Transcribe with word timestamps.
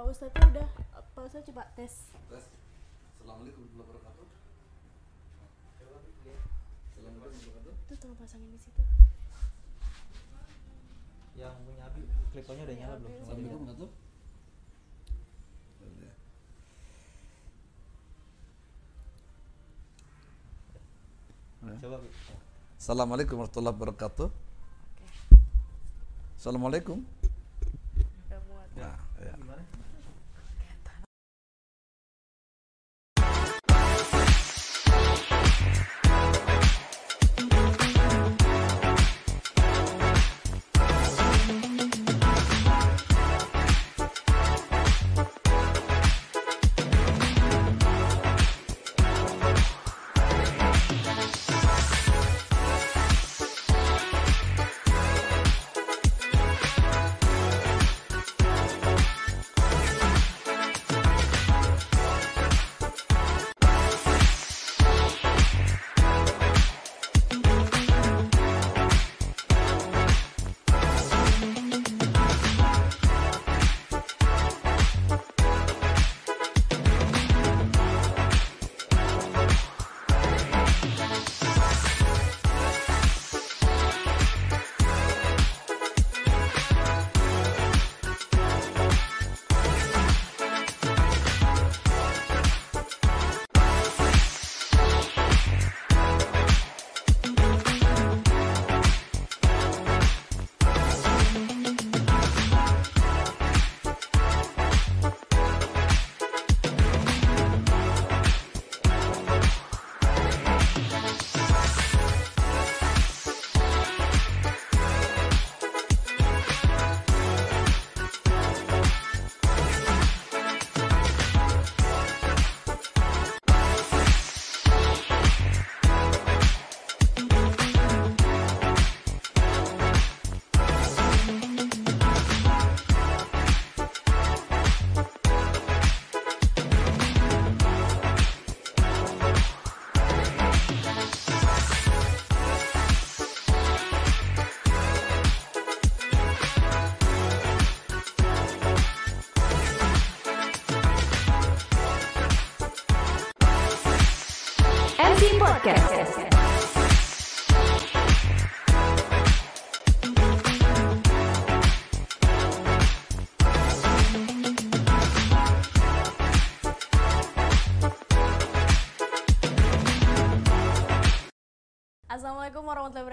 Pak 0.00 0.08
Ustadz 0.08 0.32
tuh 0.32 0.48
udah 0.48 0.68
Pak 1.12 1.28
Ustadz 1.28 1.44
coba 1.52 1.68
tes 1.76 2.08
Tes. 2.32 2.44
Assalamualaikum 3.20 3.68
warahmatullahi 3.68 4.00
wabarakatuh. 4.00 4.26
Assalamualaikum 5.76 6.24
warahmatullahi 7.04 7.44
wabarakatuh. 7.44 7.74
itu 7.84 7.94
tolong 8.00 8.16
pasangin 8.16 8.48
di 8.48 8.56
situ 8.56 8.80
yang 11.36 11.52
punya 11.68 11.84
Abi 11.84 12.08
klipernya 12.32 12.64
udah 12.64 12.76
nyala 12.80 12.94
belum? 12.96 13.12
Assalamualaikum 13.12 13.60
warahmatullahi 13.60 13.92
Coba. 21.84 21.96
Assalamualaikum 22.80 23.34
warahmatullahi 23.36 23.76
wabarakatuh. 23.76 24.28
oke 24.32 25.04
Assalamualaikum. 26.40 27.19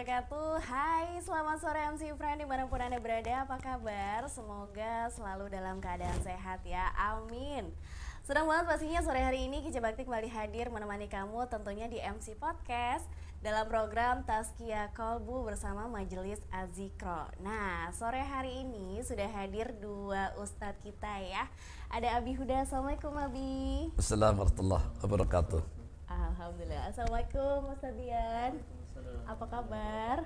Wabarakatuh 0.08 0.64
Hai 0.64 1.20
selamat 1.20 1.58
sore 1.60 1.84
MC 1.92 2.16
Friend 2.16 2.40
di 2.40 2.48
mana 2.48 2.64
pun 2.64 2.80
anda 2.80 2.96
berada 2.96 3.44
Apa 3.44 3.60
kabar? 3.60 4.24
Semoga 4.32 5.12
selalu 5.12 5.52
dalam 5.52 5.84
keadaan 5.84 6.16
sehat 6.24 6.64
ya 6.64 6.96
Amin 6.96 7.76
Sedang 8.24 8.48
banget 8.48 8.72
pastinya 8.72 9.04
sore 9.04 9.20
hari 9.20 9.52
ini 9.52 9.60
Kica 9.68 9.84
Bakti 9.84 10.08
kembali 10.08 10.32
hadir 10.32 10.72
menemani 10.72 11.12
kamu 11.12 11.52
tentunya 11.52 11.92
di 11.92 12.00
MC 12.00 12.40
Podcast 12.40 13.04
dalam 13.44 13.68
program 13.68 14.24
Tazkia 14.24 14.96
Kolbu 14.96 15.44
bersama 15.44 15.92
Majelis 15.92 16.40
Azikro. 16.50 17.28
Nah, 17.44 17.92
sore 17.92 18.24
hari 18.24 18.64
ini 18.64 19.04
sudah 19.04 19.28
hadir 19.30 19.76
dua 19.78 20.34
ustadz 20.40 20.82
kita 20.82 21.22
ya. 21.22 21.46
Ada 21.94 22.18
Abi 22.20 22.34
Huda, 22.34 22.66
Assalamualaikum 22.66 23.14
Abi. 23.14 23.94
Assalamualaikum 23.96 24.40
warahmatullahi 24.42 24.86
wabarakatuh. 25.06 25.62
Alhamdulillah. 26.10 26.82
Assalamualaikum 26.90 27.72
Ustaz 27.72 27.94
Dian. 27.94 28.87
Apa 29.28 29.46
kabar? 29.48 30.18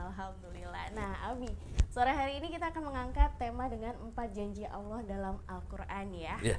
Alhamdulillah. 0.00 0.84
Nah, 0.96 1.12
Abi, 1.28 1.52
sore 1.92 2.10
hari 2.10 2.40
ini 2.40 2.48
kita 2.48 2.72
akan 2.72 2.88
mengangkat 2.88 3.30
tema 3.36 3.68
dengan 3.68 3.94
empat 4.00 4.32
janji 4.32 4.64
Allah 4.64 5.04
dalam 5.04 5.36
Al-Qur'an 5.44 6.08
ya. 6.16 6.36
Ya. 6.40 6.58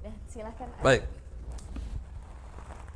Dan 0.00 0.14
silakan 0.30 0.70
Abi. 0.78 0.84
Baik. 0.86 1.02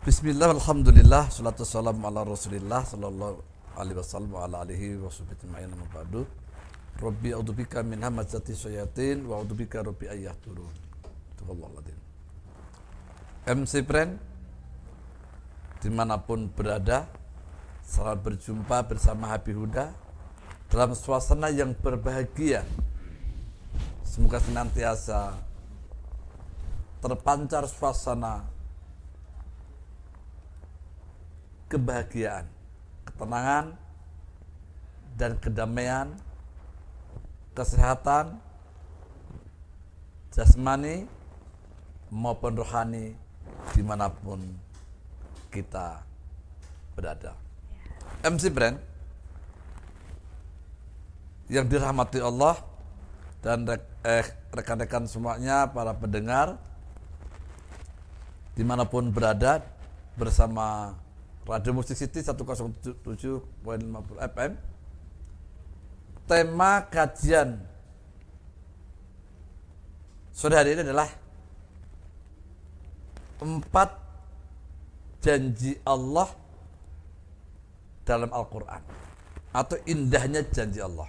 Bismillah, 0.06 0.54
alhamdulillah, 0.56 1.28
salatu 1.28 1.66
wassalamu 1.66 2.06
ala 2.06 2.22
rasulillah 2.24 2.80
sallallahu 2.86 3.42
alaihi 3.76 3.98
wasallam 3.98 4.30
wa 4.32 4.46
ala 4.46 4.56
alihi 4.64 4.96
wa 4.96 5.10
sahbihi 5.10 5.68
ba'du. 5.90 6.22
Rabbi 6.98 7.30
a'udzubika 7.34 7.82
min 7.82 8.02
hamazati 8.02 8.54
syayatin 8.54 9.26
wa 9.26 9.42
a'udzubika 9.42 9.82
rabbi 9.82 10.06
ayyahdurun. 10.08 10.74
Subhanallah. 11.38 11.82
MC 13.48 13.86
Friend 13.86 14.27
di 15.78 15.90
mana 15.94 16.18
pun 16.18 16.50
berada 16.50 17.06
selamat 17.86 18.18
berjumpa 18.20 18.82
bersama 18.90 19.30
Habib 19.30 19.62
Huda 19.62 19.94
dalam 20.68 20.92
suasana 20.92 21.48
yang 21.48 21.72
berbahagia. 21.72 22.66
Semoga 24.02 24.42
senantiasa 24.42 25.38
terpancar 26.98 27.70
suasana 27.70 28.42
kebahagiaan 31.70 32.50
ketenangan 33.06 33.78
dan 35.14 35.38
kedamaian 35.38 36.10
kesehatan 37.54 38.42
jasmani 40.34 41.06
maupun 42.10 42.58
rohani 42.58 43.14
di 43.74 43.82
mana 43.86 44.10
pun 44.10 44.42
kita 45.48 46.02
berada. 46.94 47.34
MC 48.22 48.50
Brand 48.50 48.76
yang 51.48 51.64
dirahmati 51.64 52.20
Allah 52.20 52.60
dan 53.40 53.64
eh, 54.04 54.26
rekan-rekan 54.52 55.08
semuanya 55.08 55.70
para 55.70 55.94
pendengar 55.94 56.58
di 58.58 58.66
mana 58.66 58.82
pun 58.82 59.08
berada 59.08 59.62
bersama 60.18 60.98
Radio 61.46 61.72
Musik 61.72 61.94
City 61.94 62.20
107.50 62.20 62.98
FM 64.34 64.52
tema 66.28 66.84
kajian 66.90 67.56
sore 70.34 70.54
hari 70.58 70.76
ini 70.76 70.84
adalah 70.84 71.08
empat 73.40 74.07
janji 75.18 75.74
Allah 75.82 76.30
dalam 78.06 78.30
Al-Quran 78.32 78.82
atau 79.52 79.76
indahnya 79.84 80.44
janji 80.48 80.80
Allah. 80.80 81.08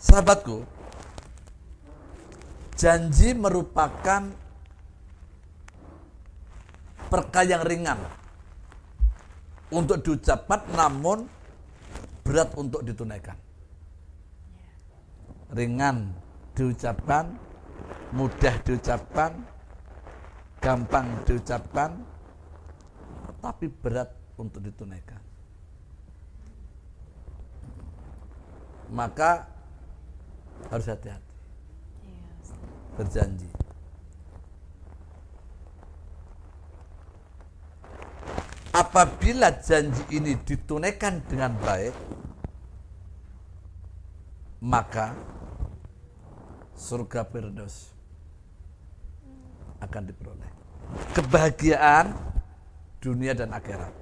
Sahabatku, 0.00 0.64
janji 2.74 3.36
merupakan 3.36 4.32
perkara 7.12 7.46
yang 7.58 7.62
ringan 7.66 8.00
untuk 9.70 10.00
diucapkan 10.00 10.64
namun 10.72 11.28
berat 12.24 12.54
untuk 12.56 12.80
ditunaikan. 12.86 13.36
Ringan 15.50 16.14
diucapkan, 16.54 17.34
mudah 18.14 18.54
diucapkan, 18.62 19.34
gampang 20.60 21.08
diucapkan, 21.24 21.96
tapi 23.40 23.72
berat 23.72 24.12
untuk 24.36 24.60
ditunaikan. 24.60 25.20
Maka 28.92 29.48
harus 30.68 30.86
hati-hati 30.86 31.30
berjanji. 33.00 33.48
Apabila 38.70 39.50
janji 39.60 40.04
ini 40.14 40.36
ditunaikan 40.44 41.24
dengan 41.26 41.56
baik, 41.58 41.94
maka 44.60 45.16
surga 46.76 47.24
Firdaus 47.28 47.92
akan 49.80 50.02
diperoleh. 50.08 50.50
Kebahagiaan 51.16 52.12
dunia 53.00 53.32
dan 53.32 53.50
akhirat. 53.50 53.94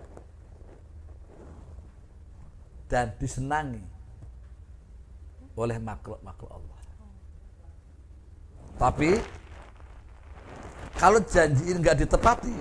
Dan 2.88 3.12
disenangi 3.20 3.84
oleh 5.58 5.76
makhluk-makhluk 5.76 6.50
Allah. 6.50 6.78
Tapi 8.78 9.10
kalau 10.96 11.18
janji 11.26 11.62
ini 11.68 11.78
nggak 11.82 11.98
ditepati, 12.06 12.54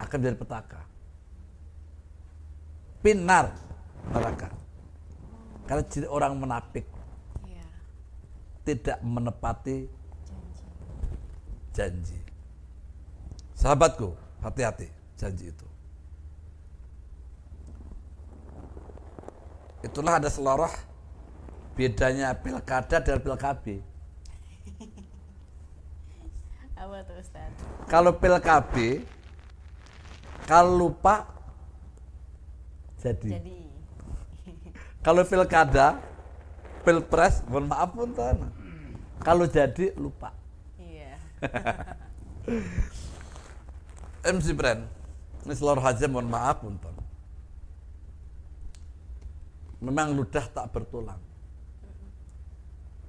akan 0.00 0.16
menjadi 0.18 0.38
petaka. 0.38 0.80
Pinar 3.04 3.54
neraka. 4.10 4.48
Karena 5.68 5.82
jadi 5.86 6.06
orang 6.10 6.34
menapik 6.34 6.86
tidak 8.64 8.98
menepati 9.00 9.88
janji. 11.72 12.18
Sahabatku, 13.56 14.16
hati-hati 14.40 14.88
janji 15.16 15.52
itu. 15.52 15.66
Itulah 19.80 20.20
ada 20.20 20.28
seloroh 20.28 20.72
bedanya 21.76 22.36
pilkada 22.36 23.00
dan 23.00 23.16
pilkab. 23.20 23.64
Apa 26.80 26.96
tuh 27.04 27.16
Ustaz? 27.20 27.52
Kalau 27.88 28.12
pilkab, 28.16 28.72
kalau 30.44 30.72
lupa 30.76 31.28
jadi. 33.00 33.40
Jadi 33.40 33.56
Kalau 35.00 35.24
pilkada, 35.24 35.96
pilpres, 36.82 37.44
mohon 37.46 37.68
maaf 37.68 37.92
pun 37.92 38.10
Kalau 39.20 39.44
jadi 39.44 39.92
lupa. 40.00 40.32
iya. 40.80 41.14
MC 44.32 44.56
Brand, 44.56 44.84
ini 45.44 45.54
seluruh 45.54 45.84
haja 45.84 46.08
mohon 46.08 46.28
maaf 46.28 46.64
pun 46.64 46.76
Memang 49.80 50.12
ludah 50.12 50.44
tak 50.52 50.68
bertulang. 50.76 51.16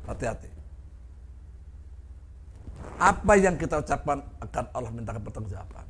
Hati-hati. 0.07 0.47
Apa 2.95 3.33
yang 3.35 3.59
kita 3.59 3.83
ucapkan 3.83 4.23
akan 4.39 4.65
Allah 4.71 4.91
minta 4.95 5.11
pertanggungjawaban. 5.11 5.85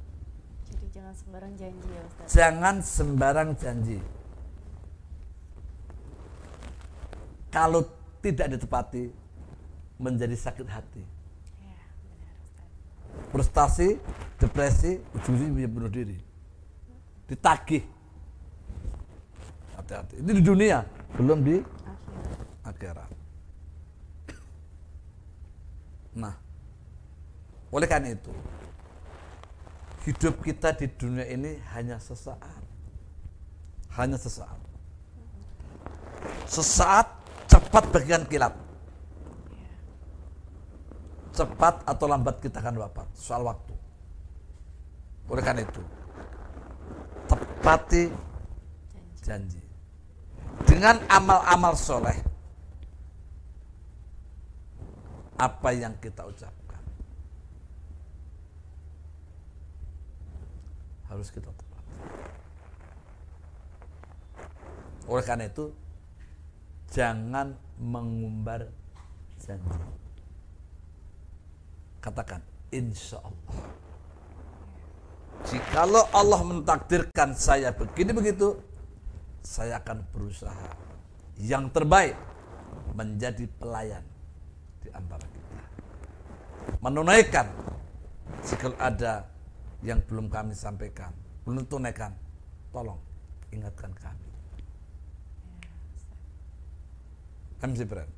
Jadi 0.73 0.85
jangan 0.89 1.13
sembarang 1.13 1.53
janji 1.53 1.87
ya 1.87 2.01
Ustaz. 2.07 2.25
Jangan 2.33 2.75
sembarang 2.81 3.49
janji. 3.61 3.99
Kalau 7.51 7.83
tidak 8.23 8.47
ditepati 8.55 9.11
menjadi 9.99 10.33
sakit 10.33 10.67
hati. 10.71 11.03
Iya. 11.61 11.85
Frustasi, 13.29 13.99
depresi, 14.39 15.03
ujung-ujungnya 15.13 15.67
bunuh 15.67 15.91
diri. 15.91 16.17
Ditagih. 17.27 17.83
Hati-hati. 19.77 20.23
Ini 20.23 20.31
di 20.39 20.43
dunia, 20.43 20.87
belum 21.19 21.39
di 21.43 21.59
akhirat. 22.65 23.11
Nah, 26.11 26.35
oleh 27.71 27.87
karena 27.87 28.11
itu, 28.11 28.33
hidup 30.03 30.43
kita 30.43 30.75
di 30.75 30.89
dunia 30.91 31.23
ini 31.29 31.61
hanya 31.71 32.01
sesaat. 32.01 32.63
Hanya 33.95 34.17
sesaat. 34.19 34.59
Sesaat 36.47 37.20
cepat 37.51 37.83
bagian 37.91 38.23
kilat. 38.31 38.55
Cepat 41.35 41.83
atau 41.83 42.05
lambat 42.07 42.39
kita 42.39 42.63
akan 42.63 42.79
wafat. 42.79 43.07
Soal 43.11 43.43
waktu. 43.43 43.75
Oleh 45.27 45.43
karena 45.43 45.63
itu, 45.63 45.83
tepati 47.27 48.11
janji. 49.23 49.63
Dengan 50.67 50.99
amal-amal 51.07 51.79
soleh, 51.79 52.19
apa 55.39 55.69
yang 55.71 55.95
kita 56.03 56.27
ucapkan 56.27 56.83
harus 61.07 61.31
kita 61.31 61.47
tepati. 61.47 61.95
Oleh 65.07 65.23
karena 65.23 65.47
itu, 65.47 65.71
jangan 66.91 67.55
mengumbar 67.79 68.67
janji. 69.39 69.79
Katakan, 72.03 72.43
insya 72.69 73.23
Allah. 73.23 73.55
Jikalau 75.41 76.05
Allah 76.13 76.41
mentakdirkan 76.45 77.33
saya 77.33 77.73
begini 77.73 78.13
begitu, 78.13 78.59
saya 79.41 79.81
akan 79.81 80.05
berusaha 80.13 80.77
yang 81.41 81.73
terbaik 81.73 82.13
menjadi 82.93 83.49
pelayan 83.57 84.05
di 84.85 84.89
antara 84.93 85.25
kita. 85.25 85.57
Menunaikan 86.77 87.47
jika 88.45 88.69
ada 88.77 89.25
yang 89.81 90.01
belum 90.05 90.29
kami 90.29 90.53
sampaikan, 90.53 91.09
belum 91.41 91.65
tunaikan, 91.65 92.13
tolong 92.69 93.01
ingatkan 93.49 93.89
kami. 93.97 94.30
MC 97.61 97.85
Brand. 97.85 98.09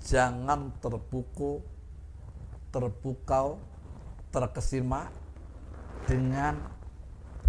Jangan 0.00 0.72
terpukul, 0.80 1.60
terpukau, 2.72 3.60
terkesima 4.32 5.12
dengan 6.08 6.56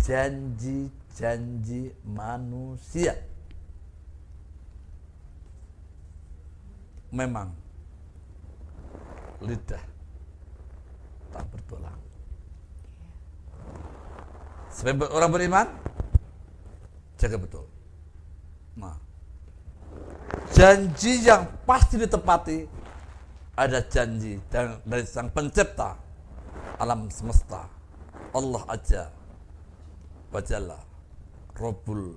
janji-janji 0.03 1.95
manusia. 2.03 3.15
Memang 7.11 7.55
lidah 9.43 9.83
tak 11.31 11.43
bertulang. 11.47 12.00
Sebagai 14.71 15.07
orang 15.11 15.31
beriman, 15.31 15.67
jaga 17.15 17.39
betul. 17.39 17.70
Janji 20.51 21.24
yang 21.24 21.48
pasti 21.63 21.96
ditepati 21.96 22.67
ada 23.55 23.79
janji 23.88 24.36
dari 24.51 25.03
sang 25.08 25.31
pencipta 25.31 25.96
alam 26.75 27.08
semesta. 27.08 27.72
Allah 28.31 28.63
aja 28.72 29.12
wajalla 30.31 30.79
Robul 31.60 32.15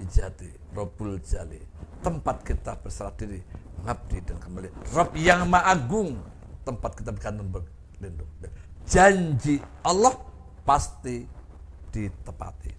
Ijati 0.00 0.48
Robul 0.76 1.20
Jali. 1.20 1.60
Tempat 2.00 2.44
kita 2.44 2.76
berserah 2.80 3.12
diri 3.16 3.40
mengabdi 3.80 4.18
dan 4.24 4.36
kembali. 4.40 4.68
Rob 4.92 5.10
yang 5.16 5.48
Maagung 5.48 6.18
tempat 6.64 6.96
kita 6.98 7.12
bergantung 7.12 7.48
berlindung. 7.52 8.28
Janji 8.84 9.62
Allah 9.86 10.12
pasti 10.66 11.24
ditepati. 11.92 12.72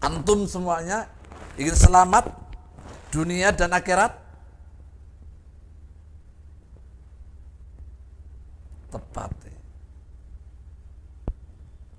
Antum 0.00 0.46
semuanya 0.46 1.10
ingin 1.58 1.74
selamat 1.74 2.47
dunia 3.12 3.52
dan 3.52 3.72
akhirat? 3.72 4.12
Tepati 8.88 9.52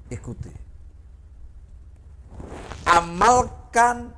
ikuti. 0.10 0.50
Amalkan 2.90 4.10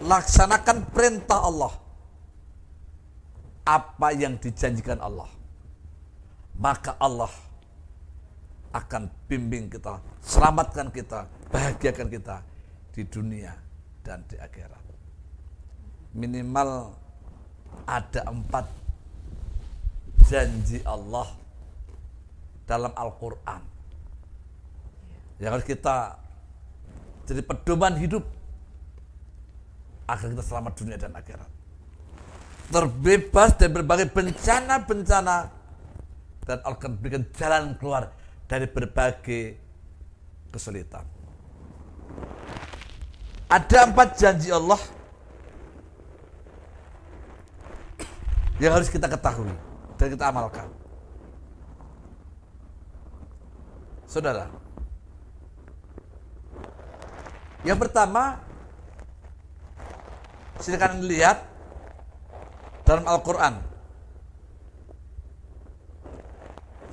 laksanakan 0.00 0.88
perintah 0.88 1.44
Allah. 1.44 1.72
Apa 3.66 4.14
yang 4.14 4.38
dijanjikan 4.38 5.02
Allah 5.02 5.36
maka 6.56 6.96
Allah 6.96 7.32
akan 8.72 9.08
bimbing 9.28 9.72
kita 9.72 10.00
selamatkan 10.20 10.92
kita 10.92 11.28
bahagiakan 11.48 12.08
kita 12.12 12.36
di 12.92 13.02
dunia 13.08 13.52
dan 14.04 14.24
di 14.28 14.36
akhirat 14.36 14.85
minimal 16.16 16.96
ada 17.84 18.24
empat 18.24 18.66
janji 20.26 20.80
Allah 20.82 21.28
dalam 22.64 22.90
Al-Quran. 22.96 23.62
Yang 25.36 25.50
harus 25.52 25.66
kita 25.68 25.96
jadi 27.28 27.44
pedoman 27.44 27.94
hidup 28.00 28.24
agar 30.08 30.26
kita 30.32 30.42
selamat 30.42 30.72
dunia 30.80 30.96
dan 30.96 31.12
akhirat. 31.12 31.50
Terbebas 32.66 33.54
dari 33.54 33.70
berbagai 33.70 34.10
bencana-bencana 34.10 35.36
dan 36.46 36.58
Allah 36.66 36.78
akan 36.78 36.92
berikan 36.98 37.22
jalan 37.36 37.78
keluar 37.78 38.10
dari 38.50 38.66
berbagai 38.66 39.54
kesulitan. 40.50 41.06
Ada 43.46 43.86
empat 43.86 44.18
janji 44.18 44.50
Allah 44.50 44.78
yang 48.56 48.72
harus 48.72 48.88
kita 48.88 49.04
ketahui 49.04 49.52
dan 50.00 50.06
kita 50.08 50.24
amalkan. 50.32 50.68
Saudara, 54.06 54.48
yang 57.66 57.76
pertama, 57.76 58.40
silakan 60.62 61.04
lihat 61.04 61.42
dalam 62.86 63.04
Al-Quran. 63.04 63.54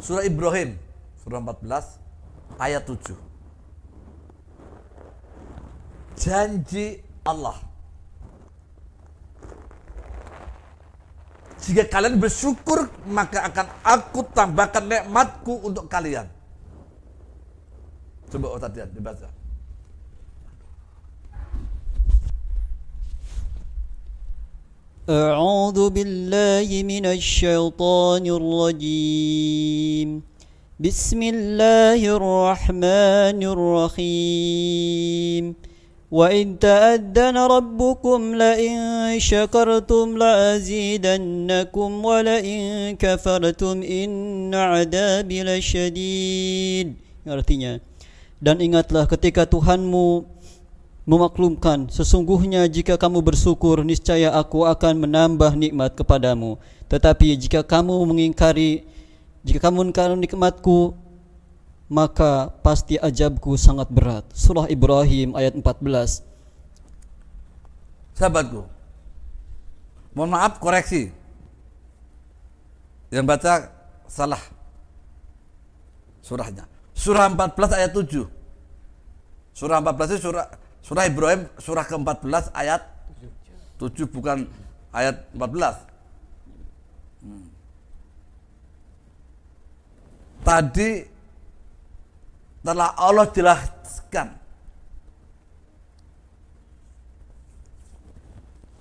Surah 0.04 0.28
Ibrahim, 0.28 0.76
surah 1.24 1.40
14, 1.40 2.60
ayat 2.60 2.84
7. 2.84 3.16
Janji 6.20 7.00
Allah 7.24 7.73
Jika 11.63 11.91
kalian 11.91 12.23
bersyukur, 12.23 12.87
maka 13.11 13.43
akan 13.51 13.67
aku 13.83 14.23
tambahkan 14.31 14.87
nikmatku 14.87 15.59
untuk 15.67 15.91
kalian. 15.91 16.31
Coba 18.31 18.55
Ustaz 18.55 18.71
lihat, 18.77 18.95
dibaca. 18.95 19.29
أعوذ 25.09 25.97
بالله 25.97 26.69
من 26.85 27.09
الشيطان 27.09 28.29
الرجيم 28.29 30.21
بسم 30.77 31.21
الله 31.23 32.01
الرحمن 32.05 33.41
الرحيم 33.41 35.45
وإن 36.13 36.57
تأذن 36.57 37.37
ربكم 37.37 38.21
لئن 38.35 38.77
شكرتم 39.21 40.07
لأزيدنكم 40.17 41.91
ولئن 42.05 42.61
كفرتم 42.97 43.77
إن 43.85 44.55
عذابي 44.55 45.39
لشديد 45.45 46.89
artinya 47.29 47.77
dan 48.41 48.57
ingatlah 48.57 49.05
ketika 49.05 49.45
Tuhanmu 49.45 50.25
memaklumkan 51.05 51.93
sesungguhnya 51.93 52.65
jika 52.73 52.97
kamu 52.97 53.21
bersyukur 53.21 53.85
niscaya 53.85 54.33
aku 54.33 54.65
akan 54.65 55.05
menambah 55.05 55.53
nikmat 55.61 55.93
kepadamu 55.93 56.57
tetapi 56.89 57.37
jika 57.37 57.61
kamu 57.61 57.93
mengingkari 58.09 58.89
jika 59.45 59.69
kamu 59.69 59.85
mengingkari 59.85 60.17
nikmatku 60.17 60.97
maka 61.92 62.52
pasti 62.64 63.00
ajabku 63.00 63.56
sangat 63.60 63.88
berat 63.92 64.26
surah 64.32 64.68
Ibrahim 64.72 65.36
ayat 65.36 65.56
14 65.56 66.34
Sahabatku, 68.14 68.62
mohon 70.14 70.30
maaf 70.30 70.62
koreksi. 70.62 71.10
Yang 73.10 73.26
baca 73.26 73.54
salah 74.06 74.42
surahnya. 76.22 76.70
Surah 76.94 77.30
14 77.30 77.78
ayat 77.78 77.92
7. 77.94 78.30
Surah 79.54 79.82
14 79.82 80.18
itu 80.18 80.30
surah 80.30 80.46
surah 80.82 81.04
Ibrahim 81.10 81.42
surah 81.58 81.86
ke-14 81.90 82.54
ayat 82.54 82.82
7 83.82 84.14
bukan 84.14 84.46
ayat 84.94 85.26
14. 85.34 85.78
Hmm. 87.26 87.50
Tadi 90.46 90.90
telah 92.64 92.96
Allah 92.96 93.28
jelaskan 93.30 94.44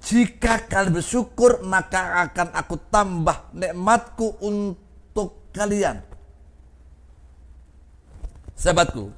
Jika 0.03 0.67
kalian 0.67 0.99
bersyukur 0.99 1.63
maka 1.63 2.27
akan 2.27 2.53
aku 2.53 2.75
tambah 2.91 3.49
nikmatku 3.55 4.43
untuk 4.43 5.49
kalian. 5.55 6.03
Sahabatku, 8.59 9.09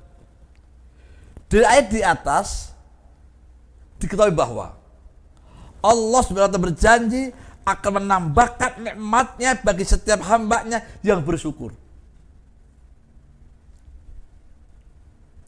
di 1.51 1.65
ayat 1.65 1.87
di 1.89 2.01
atas 2.05 2.73
diketahui 3.99 4.33
bahwa 4.33 4.77
Allah 5.83 6.21
SWT 6.21 6.57
berjanji 6.57 7.33
akan 7.65 8.05
menambahkan 8.05 8.79
nikmatnya 8.81 9.57
bagi 9.65 9.85
setiap 9.89 10.21
hambanya 10.29 10.85
yang 11.01 11.25
bersyukur. 11.25 11.73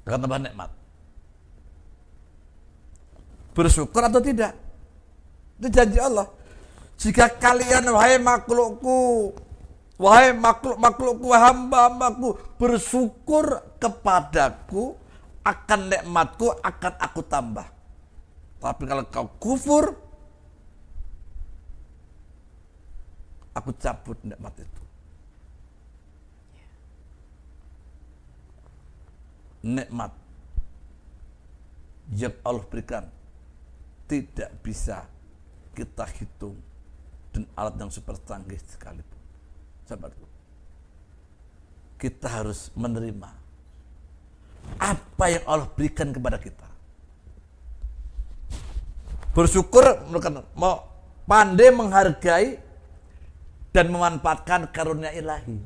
Akan 0.06 0.22
tambah 0.22 0.38
nikmat. 0.38 0.70
Bersyukur 3.58 4.02
atau 4.06 4.22
tidak? 4.22 4.54
Itu 5.58 5.68
janji 5.72 5.98
Allah. 5.98 6.30
Jika 6.96 7.26
kalian 7.36 7.90
wahai 7.90 8.22
makhlukku, 8.22 9.34
wahai 9.98 10.30
makhluk-makhlukku, 10.32 11.28
hamba-hambaku 11.34 12.38
bersyukur 12.56 13.60
kepadaku, 13.82 14.94
akan 15.42 15.80
nikmatku 15.90 16.54
akan 16.62 16.92
aku 17.02 17.20
tambah. 17.26 17.66
Tapi 18.62 18.82
kalau 18.86 19.04
kau 19.10 19.26
kufur, 19.42 19.94
aku 23.54 23.70
cabut 23.78 24.18
nikmat 24.22 24.54
itu. 24.58 24.85
Nikmat 29.66 30.14
yang 32.14 32.38
Allah 32.46 32.62
berikan 32.70 33.10
tidak 34.06 34.54
bisa 34.62 35.10
kita 35.74 36.06
hitung 36.14 36.54
dan 37.34 37.42
alat 37.58 37.74
yang 37.74 37.90
super 37.90 38.14
canggih 38.22 38.62
sekalipun. 38.62 39.20
Sahabatku, 39.90 40.26
kita 41.98 42.30
harus 42.30 42.70
menerima 42.78 43.30
apa 44.78 45.24
yang 45.30 45.44
Allah 45.50 45.66
berikan 45.66 46.14
kepada 46.14 46.38
kita. 46.38 46.66
Bersyukur, 49.34 49.84
mau 50.54 50.86
pandai 51.26 51.74
menghargai 51.74 52.56
dan 53.74 53.92
memanfaatkan 53.92 54.72
karunia 54.72 55.12
ilahi. 55.12 55.60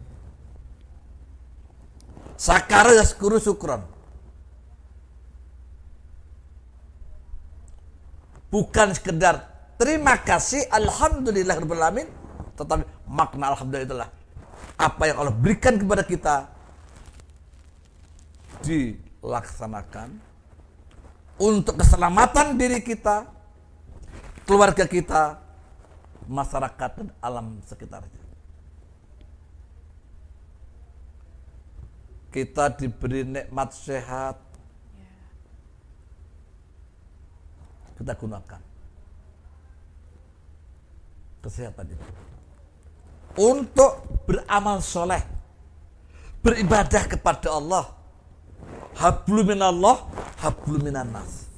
Sakara 2.35 2.97
yaskuru 2.97 3.39
syukron. 3.39 3.85
Bukan 8.51 8.93
sekedar 8.99 9.47
terima 9.79 10.19
kasih 10.19 10.67
alhamdulillah 10.69 11.57
alamin 11.57 12.11
tetapi 12.59 12.85
makna 13.09 13.55
alhamdulillah 13.57 13.89
itulah 13.89 14.11
apa 14.77 15.03
yang 15.09 15.17
Allah 15.23 15.33
berikan 15.33 15.81
kepada 15.81 16.05
kita 16.05 16.37
dilaksanakan 18.61 20.31
untuk 21.41 21.81
keselamatan 21.81 22.61
diri 22.61 22.85
kita, 22.85 23.25
keluarga 24.45 24.85
kita, 24.85 25.41
masyarakat 26.29 26.91
dan 27.01 27.09
alam 27.25 27.65
sekitarnya. 27.65 28.21
Kita 32.31 32.71
diberi 32.77 33.25
nikmat 33.27 33.73
sehat, 33.75 34.39
kita 38.01 38.17
gunakan. 38.17 38.63
kesehatan 41.41 41.89
itu. 41.89 42.09
Untuk 43.41 44.05
beramal 44.29 44.85
soleh, 44.85 45.25
beribadah 46.45 47.09
kepada 47.09 47.57
Allah. 47.57 47.85
Hablu 48.97 49.41
minallah, 49.49 50.05
hablu 50.37 50.77
minan 50.85 51.09
nas. 51.09 51.49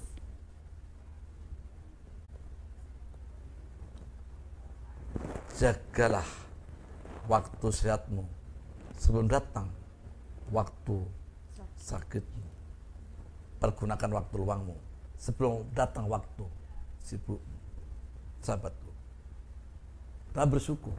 Jagalah 5.58 6.26
waktu 7.26 7.66
sehatmu 7.66 8.22
sebelum 8.98 9.26
datang 9.26 9.66
waktu 10.54 11.02
sakitmu. 11.74 12.46
Pergunakan 13.58 14.10
waktu 14.22 14.34
luangmu 14.38 14.78
sebelum 15.22 15.70
datang 15.70 16.10
waktu 16.10 16.42
sibuk 16.98 17.38
sahabatku. 18.42 18.90
Kita 20.34 20.42
bersyukur. 20.50 20.96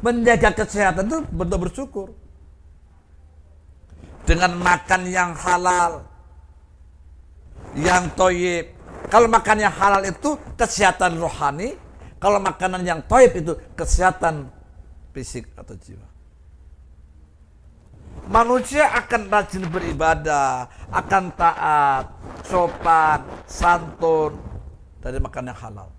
Menjaga 0.00 0.56
kesehatan 0.56 1.04
itu 1.12 1.18
bentuk 1.28 1.68
bersyukur. 1.68 2.08
Dengan 4.24 4.56
makan 4.56 5.02
yang 5.10 5.36
halal, 5.36 6.06
yang 7.76 8.08
toyib. 8.16 8.72
Kalau 9.12 9.28
makan 9.28 9.58
yang 9.60 9.74
halal 9.74 10.00
itu 10.06 10.38
kesehatan 10.56 11.20
rohani, 11.20 11.76
kalau 12.16 12.38
makanan 12.40 12.86
yang 12.86 13.02
toyib 13.04 13.34
itu 13.36 13.52
kesehatan 13.76 14.48
fisik 15.12 15.50
atau 15.58 15.74
jiwa. 15.76 16.11
Manusia 18.32 18.88
akan 18.96 19.28
rajin 19.28 19.68
beribadah, 19.68 20.64
akan 20.88 21.36
taat, 21.36 22.08
sopan, 22.48 23.20
santun 23.44 24.40
dari 25.04 25.20
makan 25.20 25.52
yang 25.52 25.58
halal. 25.60 25.92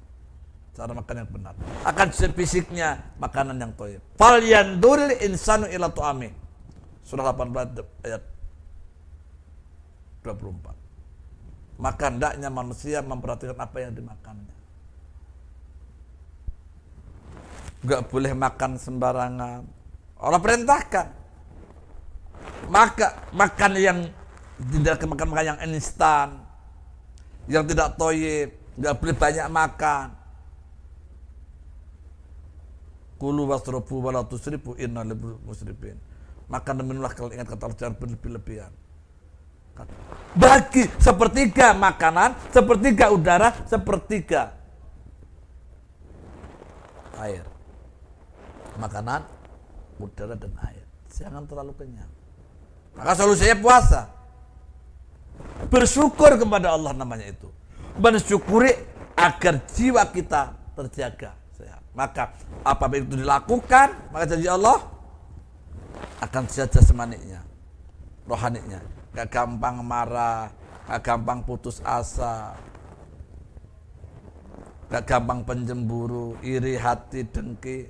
Cara 0.74 0.90
makan 0.98 1.16
yang 1.22 1.30
benar. 1.30 1.54
Akan 1.86 2.10
fisiknya 2.10 3.13
makanan 3.22 3.62
yang 3.62 3.69
toyib. 3.78 4.02
Fal 4.17 4.41
yanduril 4.41 5.13
insanu 5.22 5.69
ila 5.69 5.93
tu'ami. 5.93 6.34
Surah 7.06 7.30
18 7.30 7.86
ayat 8.02 8.26
24. 10.26 11.78
Maka 11.78 12.04
hendaknya 12.10 12.50
manusia 12.50 13.06
memperhatikan 13.06 13.62
apa 13.62 13.78
yang 13.78 13.93
dimakannya. 13.93 14.56
Gak 17.86 18.10
boleh 18.10 18.34
makan 18.34 18.82
sembarangan. 18.82 19.62
Allah 20.17 20.41
perintahkan. 20.41 21.23
Maka 22.71 23.29
makan 23.36 23.71
yang 23.77 23.99
tidak 24.71 25.03
makan 25.03 25.27
makan 25.34 25.45
yang 25.56 25.60
instan, 25.67 26.39
yang 27.49 27.67
tidak 27.67 27.99
toyib, 27.99 28.56
nggak 28.79 28.93
boleh 28.97 29.15
banyak 29.15 29.47
makan. 29.51 30.08
Kulu 33.19 33.47
wasrobu 33.47 34.03
wala 34.03 34.23
tusrifu 34.27 34.75
inna 34.75 35.03
musrifin. 35.47 35.95
Makan 36.51 36.73
dan 36.82 36.86
minumlah 36.86 37.13
kalau 37.15 37.32
ingat 37.32 37.47
kata 37.47 37.71
Allah 37.71 37.95
berlebih-lebihan. 37.95 38.71
Bagi 40.38 40.86
sepertiga 41.01 41.73
makanan, 41.73 42.38
sepertiga 42.53 43.10
udara, 43.10 43.49
sepertiga 43.65 44.53
air. 47.17 47.45
Makanan, 48.77 49.21
udara 50.01 50.36
dan 50.38 50.53
air. 50.65 50.86
Jangan 51.13 51.45
terlalu 51.45 51.73
kenyang. 51.77 52.12
Maka 52.93 53.12
solusinya 53.17 53.58
puasa. 53.58 54.01
Bersyukur 55.69 56.38
kepada 56.38 56.73
Allah 56.73 56.93
namanya 56.93 57.29
itu. 57.29 57.49
Mensyukuri 57.97 58.73
agar 59.17 59.62
jiwa 59.69 60.03
kita 60.10 60.53
terjaga. 60.77 61.43
Maka 61.93 62.34
apabila 62.65 63.06
itu 63.06 63.21
dilakukan, 63.21 64.10
maka 64.10 64.25
janji 64.25 64.49
Allah 64.49 64.82
akan 66.25 66.43
saja 66.49 66.82
semaniknya. 66.82 67.45
Rohaninya. 68.25 68.82
Gak 69.13 69.29
gampang 69.29 69.86
marah, 69.86 70.49
gak 70.89 71.06
gampang 71.06 71.45
putus 71.45 71.77
asa, 71.86 72.58
gak 74.89 75.06
gampang 75.06 75.45
penjemburu, 75.45 76.34
iri 76.41 76.73
hati, 76.82 77.29
dengki, 77.29 77.86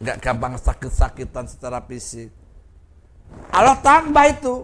gak 0.00 0.16
gampang 0.24 0.56
sakit-sakitan 0.56 1.44
secara 1.44 1.84
fisik. 1.84 2.32
Allah 3.54 3.78
tambah 3.78 4.24
itu. 4.30 4.54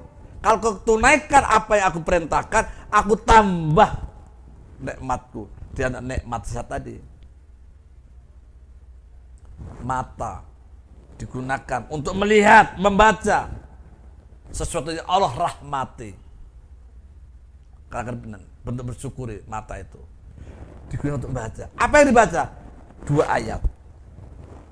Kalau 0.40 0.56
kau 0.56 0.74
tunaikan 0.82 1.44
apa 1.44 1.76
yang 1.76 1.86
aku 1.92 2.00
perintahkan, 2.00 2.88
aku 2.88 3.14
tambah 3.20 3.90
nikmatku. 4.80 5.46
Dia 5.76 5.92
nikmat 5.92 6.42
sehat 6.48 6.72
tadi. 6.72 6.96
Mata 9.84 10.48
digunakan 11.20 11.84
untuk 11.92 12.16
melihat, 12.16 12.80
membaca 12.80 13.52
sesuatu 14.48 14.96
yang 14.96 15.04
Allah 15.04 15.28
rahmati. 15.36 16.16
Karena 17.92 18.16
benar, 18.16 18.40
bentuk 18.64 18.96
bersyukuri 18.96 19.44
mata 19.44 19.76
itu. 19.76 20.00
Digunakan 20.88 21.20
untuk 21.20 21.30
membaca. 21.36 21.64
Apa 21.76 21.94
yang 22.00 22.06
dibaca? 22.16 22.42
Dua 23.04 23.24
ayat. 23.28 23.60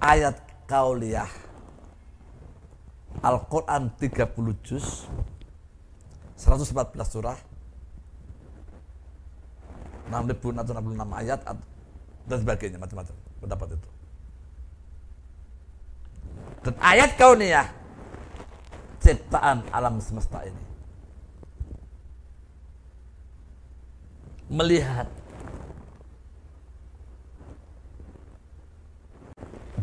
Ayat 0.01 0.41
kauliyah 0.65 1.48
Al-Quran 3.19 3.91
30 3.99 4.67
juz 4.67 5.11
114 6.39 6.95
surah 7.03 7.39
6.666 10.09 11.21
ayat 11.21 11.41
dan 12.29 12.39
sebagainya 12.41 12.79
macam-macam 12.81 13.15
pendapat 13.43 13.69
itu. 13.77 13.89
Dan 16.65 16.75
ayat 16.81 17.11
kauniyah 17.17 17.67
ciptaan 19.03 19.65
alam 19.73 20.01
semesta 20.01 20.43
ini. 20.45 20.65
Melihat 24.49 25.09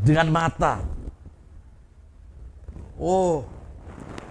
dengan 0.02 0.34
mata 0.34 0.82
Oh, 2.96 3.44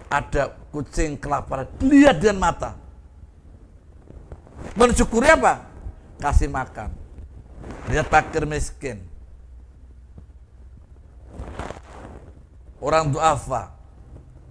ada 0.09 0.57
kucing 0.73 1.21
kelaparan. 1.21 1.69
Lihat 1.85 2.17
dengan 2.21 2.49
mata. 2.49 2.71
Mensyukuri 4.73 5.29
apa? 5.29 5.69
Kasih 6.17 6.49
makan. 6.49 6.89
Lihat 7.93 8.09
fakir 8.09 8.49
miskin. 8.49 9.05
Orang 12.81 13.13
duafa. 13.13 13.77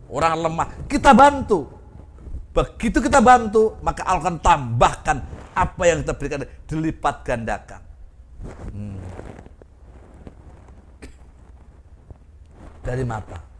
Orang 0.05 0.45
lemah. 0.45 0.69
Kita 0.85 1.17
bantu. 1.17 1.69
Begitu 2.53 3.01
kita 3.01 3.17
bantu, 3.17 3.81
maka 3.81 4.05
Allah 4.05 4.29
akan 4.29 4.37
tambahkan 4.37 5.17
apa 5.57 5.83
yang 5.89 6.05
kita 6.05 6.13
berikan 6.13 6.45
dilipat 6.69 7.15
gandakan. 7.25 7.81
Hmm. 8.69 9.01
Dari 12.85 13.01
mata 13.01 13.52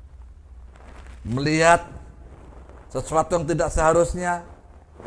melihat 1.24 1.88
sesuatu 2.92 3.40
yang 3.40 3.46
tidak 3.48 3.72
seharusnya, 3.74 4.44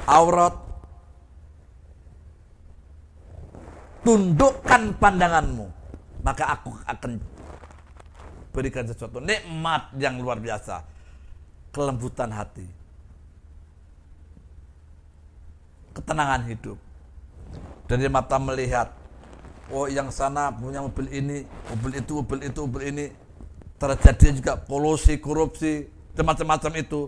aurat, 0.08 0.56
tundukkan 4.02 4.96
pandanganmu, 4.96 5.70
maka 6.24 6.50
aku 6.50 6.74
akan 6.88 7.20
berikan 8.50 8.88
sesuatu 8.88 9.20
nikmat 9.20 9.92
yang 10.00 10.16
luar 10.18 10.40
biasa, 10.40 10.82
kelembutan 11.70 12.32
hati, 12.32 12.66
ketenangan 15.92 16.42
hidup. 16.48 16.78
Dari 17.86 18.10
mata 18.10 18.34
melihat, 18.42 18.90
oh 19.70 19.86
yang 19.86 20.10
sana 20.10 20.50
punya 20.50 20.82
mobil 20.82 21.06
ini, 21.12 21.46
mobil 21.70 22.02
itu, 22.02 22.12
mobil 22.18 22.40
itu, 22.42 22.60
mobil 22.66 22.82
ini, 22.90 23.06
terjadi 23.78 24.42
juga 24.42 24.58
polusi, 24.58 25.22
korupsi, 25.22 25.86
dan 26.16 26.24
macam-macam 26.24 26.72
itu 26.80 27.00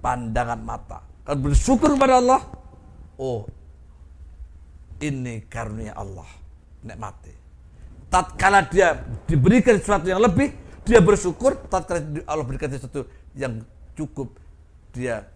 pandangan 0.00 0.60
mata. 0.64 0.98
Kalau 1.28 1.38
bersyukur 1.44 1.92
kepada 1.92 2.24
Allah, 2.24 2.40
oh 3.20 3.44
ini 5.04 5.44
karunia 5.44 5.92
Allah, 5.92 6.26
nikmati. 6.80 7.36
Tatkala 8.08 8.64
dia 8.64 9.04
diberikan 9.28 9.76
sesuatu 9.76 10.08
yang 10.08 10.24
lebih, 10.24 10.56
dia 10.88 11.04
bersyukur. 11.04 11.60
Tatkala 11.68 12.00
Allah 12.24 12.44
berikan 12.48 12.72
sesuatu 12.72 13.04
yang 13.36 13.60
cukup, 13.92 14.32
dia 14.96 15.28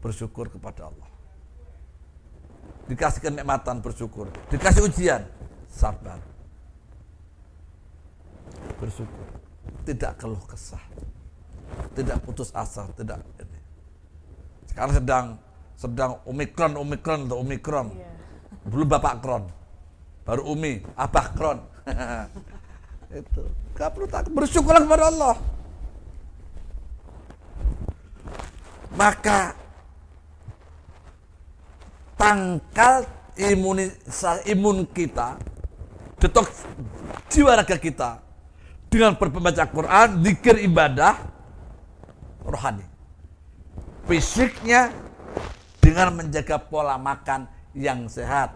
bersyukur 0.00 0.48
kepada 0.48 0.88
Allah. 0.88 1.08
Dikasih 2.88 3.20
kenikmatan 3.20 3.84
bersyukur, 3.84 4.32
dikasih 4.48 4.88
ujian 4.88 5.28
sabar, 5.68 6.18
bersyukur 8.80 9.39
tidak 9.84 10.20
keluh 10.20 10.40
kesah, 10.44 10.82
tidak 11.96 12.20
putus 12.24 12.52
asa, 12.52 12.88
tidak 12.96 13.20
ini. 13.40 13.58
Sekarang 14.70 14.92
sedang 14.94 15.26
sedang 15.80 16.12
omikron, 16.28 16.76
omikron 16.76 17.24
atau 17.24 17.40
omikron. 17.40 17.88
Iya. 17.96 18.10
Belum 18.68 18.88
Bapak 18.88 19.24
Kron. 19.24 19.44
Baru 20.28 20.52
Umi, 20.52 20.84
Abah 20.94 21.26
Kron. 21.32 21.58
itu. 23.20 23.42
Gak 23.72 23.88
perlu 23.96 24.06
takut. 24.06 24.32
Bersyukurlah 24.36 24.84
kepada 24.84 25.04
Allah. 25.08 25.36
Maka 28.92 29.40
tangkal 32.20 33.08
imunisasi 33.40 34.52
imun 34.52 34.84
kita, 34.92 35.40
detoks 36.20 36.68
jiwa 37.32 37.56
raga 37.56 37.80
kita 37.80 38.29
dengan 38.90 39.14
berbaca 39.14 39.64
Quran, 39.70 40.18
zikir 40.26 40.58
ibadah, 40.66 41.14
rohani. 42.42 42.82
Fisiknya 44.10 44.90
dengan 45.78 46.18
menjaga 46.18 46.58
pola 46.58 46.98
makan 46.98 47.46
yang 47.70 48.10
sehat, 48.10 48.50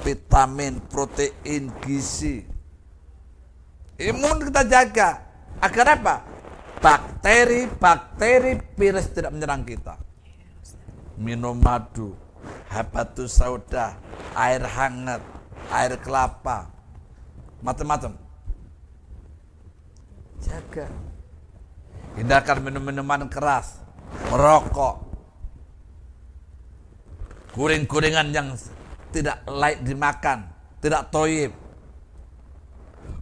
vitamin, 0.00 0.80
protein, 0.88 1.68
gizi. 1.84 2.48
Imun 4.00 4.48
kita 4.48 4.64
jaga 4.64 5.20
agar 5.60 5.86
apa? 6.00 6.16
Bakteri-bakteri 6.78 8.62
virus 8.72 9.12
tidak 9.12 9.36
menyerang 9.36 9.68
kita. 9.68 10.00
Minum 11.18 11.58
madu, 11.58 12.14
habatus 12.70 13.36
sauda, 13.36 13.98
air 14.32 14.62
hangat, 14.62 15.20
air 15.74 15.98
kelapa, 15.98 16.70
macam-macam. 17.60 18.27
Jaga. 20.42 20.86
Hindarkan 22.18 22.58
minum-minuman 22.66 23.30
keras, 23.30 23.78
merokok, 24.30 25.06
goring-gorengan 27.54 28.26
yang 28.34 28.54
tidak 29.14 29.42
layak 29.46 29.82
dimakan, 29.86 30.50
tidak 30.82 31.10
toyib. 31.14 31.54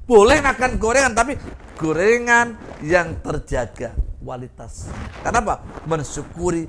Boleh 0.06 0.38
makan 0.38 0.78
gorengan, 0.78 1.12
tapi 1.12 1.34
gorengan 1.76 2.54
yang 2.80 3.18
terjaga 3.20 3.92
kualitas. 4.22 4.86
Kenapa? 5.22 5.62
Mensyukuri 5.86 6.66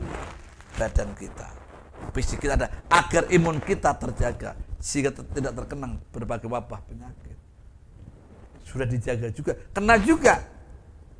badan 0.77 1.13
kita. 1.13 1.47
Fisik 2.13 2.41
kita 2.41 2.57
ada 2.57 2.69
agar 2.89 3.29
imun 3.29 3.61
kita 3.61 3.93
terjaga 3.97 4.57
sehingga 4.81 5.13
tidak 5.13 5.53
terkena 5.53 5.97
berbagai 6.13 6.49
wabah 6.49 6.81
penyakit. 6.85 7.36
Sudah 8.67 8.83
dijaga 8.83 9.31
juga, 9.31 9.55
kena 9.71 9.95
juga. 9.95 10.43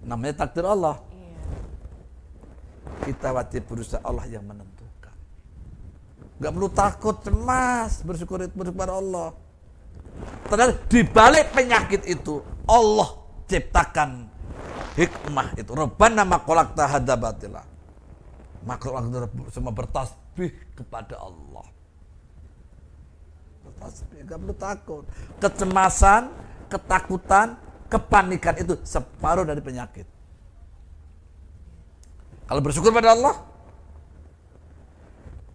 Namanya 0.03 0.43
takdir 0.43 0.67
Allah. 0.67 0.99
Kita 3.07 3.31
wajib 3.31 3.63
berusaha 3.71 4.03
Allah 4.03 4.27
yang 4.27 4.43
menentukan. 4.43 5.15
Gak 6.43 6.51
perlu 6.51 6.69
takut, 6.69 7.15
cemas, 7.23 8.03
bersyukur 8.03 8.43
bersyukur 8.43 8.67
kepada 8.75 8.99
Allah. 8.99 9.31
Ternyata 10.51 10.73
di 10.91 11.01
balik 11.07 11.55
penyakit 11.55 12.03
itu 12.03 12.43
Allah 12.67 13.10
ciptakan 13.47 14.27
hikmah 14.99 15.55
itu. 15.55 15.71
Rabbana 15.71 16.27
ma 16.27 16.38
khalaqta 16.43 16.83
hadza 16.83 17.15
batila. 17.15 17.63
Makhluk 18.67 19.31
semua 19.55 19.71
bertasbih 19.71 20.51
kepada 20.75 21.15
Allah. 21.15 21.63
Bertasbih, 23.63 24.27
gak 24.27 24.38
perlu 24.41 24.55
takut. 24.60 25.03
Kecemasan, 25.39 26.27
ketakutan, 26.67 27.56
kepanikan 27.88 28.56
itu 28.60 28.80
separuh 28.84 29.47
dari 29.47 29.60
penyakit. 29.63 30.08
Kalau 32.47 32.62
bersyukur 32.63 32.95
pada 32.95 33.12
Allah, 33.12 33.36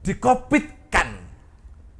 dikopitkan 0.04 1.24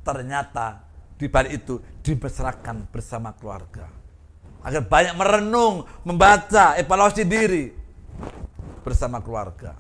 ternyata 0.05 0.85
di 1.17 1.31
balik 1.31 1.65
itu 1.65 1.81
dibesarkan 2.03 2.91
bersama 2.91 3.33
keluarga 3.33 3.89
agar 4.63 4.83
banyak 4.87 5.15
merenung, 5.19 5.87
membaca, 6.07 6.79
evaluasi 6.79 7.27
diri 7.27 7.75
bersama 8.87 9.19
keluarga, 9.19 9.75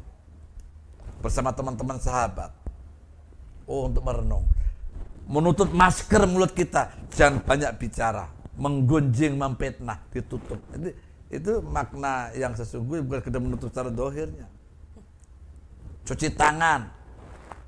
bersama 1.23 1.55
teman-teman 1.55 1.99
sahabat. 2.03 2.51
Oh, 3.63 3.87
untuk 3.87 4.03
merenung, 4.03 4.43
menutup 5.27 5.71
masker 5.71 6.27
mulut 6.27 6.51
kita, 6.51 6.91
jangan 7.15 7.39
banyak 7.47 7.71
bicara, 7.79 8.27
menggunjing, 8.63 9.35
memfitnah, 9.35 9.99
ditutup. 10.15 10.63
Itu, 10.71 10.95
itu 11.35 11.53
makna 11.67 12.31
yang 12.39 12.55
sesungguhnya 12.55 13.03
bukan 13.03 13.21
kita 13.27 13.39
menutup 13.43 13.69
secara 13.75 13.91
dohirnya. 13.91 14.47
Cuci 16.07 16.31
tangan, 16.31 16.87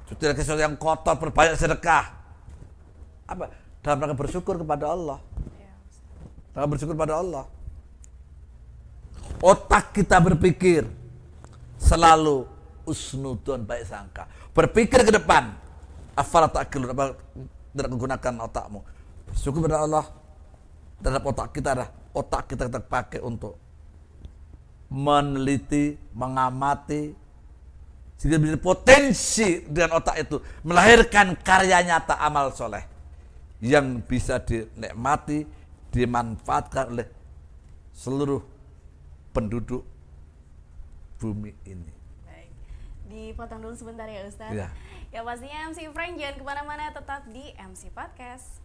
cuci 0.06 0.22
sesuatu 0.38 0.62
yang 0.62 0.78
kotor, 0.78 1.18
perbanyak 1.18 1.58
sedekah. 1.58 2.14
Apa? 3.26 3.50
Dalam 3.82 4.06
rangka 4.06 4.16
bersyukur 4.16 4.54
kepada 4.62 4.94
Allah. 4.94 5.18
Dalam 6.54 6.68
bersyukur 6.70 6.94
kepada 6.94 7.18
Allah. 7.18 7.44
Otak 9.42 9.92
kita 9.92 10.22
berpikir 10.22 10.86
selalu 11.76 12.46
usnudon 12.86 13.66
baik 13.66 13.84
sangka. 13.84 14.30
Berpikir 14.54 15.02
ke 15.02 15.12
depan. 15.12 15.52
Afala 16.14 16.46
ta'qilun 16.46 16.94
apa 16.94 17.18
tidak 17.74 17.88
menggunakan 17.90 18.32
otakmu. 18.46 18.80
Bersyukur 19.34 19.66
kepada 19.66 19.82
Allah. 19.82 20.04
Terhadap 21.04 21.24
otak 21.28 21.52
kita 21.52 21.76
adalah 21.76 21.92
otak 22.16 22.48
kita 22.48 22.72
kita 22.72 22.80
pakai 22.80 23.20
untuk 23.20 23.60
meneliti, 24.88 26.00
mengamati, 26.16 27.12
sehingga 28.16 28.40
bisa 28.40 28.56
potensi 28.56 29.60
dengan 29.68 30.00
otak 30.00 30.16
itu 30.16 30.40
melahirkan 30.64 31.36
karya 31.44 31.84
nyata 31.84 32.16
amal 32.24 32.56
soleh 32.56 32.80
yang 33.60 34.00
bisa 34.00 34.40
dinikmati, 34.40 35.44
dimanfaatkan 35.92 36.96
oleh 36.96 37.06
seluruh 37.92 38.40
penduduk 39.36 39.84
bumi 41.20 41.52
ini. 41.68 41.92
Baik. 42.24 42.50
Dipotong 43.12 43.60
dulu 43.60 43.74
sebentar 43.76 44.08
ya 44.08 44.24
Ustadz. 44.24 44.56
Iya. 44.56 44.68
Ya 45.12 45.20
pastinya 45.22 45.68
MC 45.68 45.92
Frank 45.92 46.16
jangan 46.16 46.34
ke 46.40 46.44
mana-mana 46.48 46.90
tetap 46.90 47.22
di 47.28 47.52
MC 47.54 47.92
Podcast. 47.92 48.64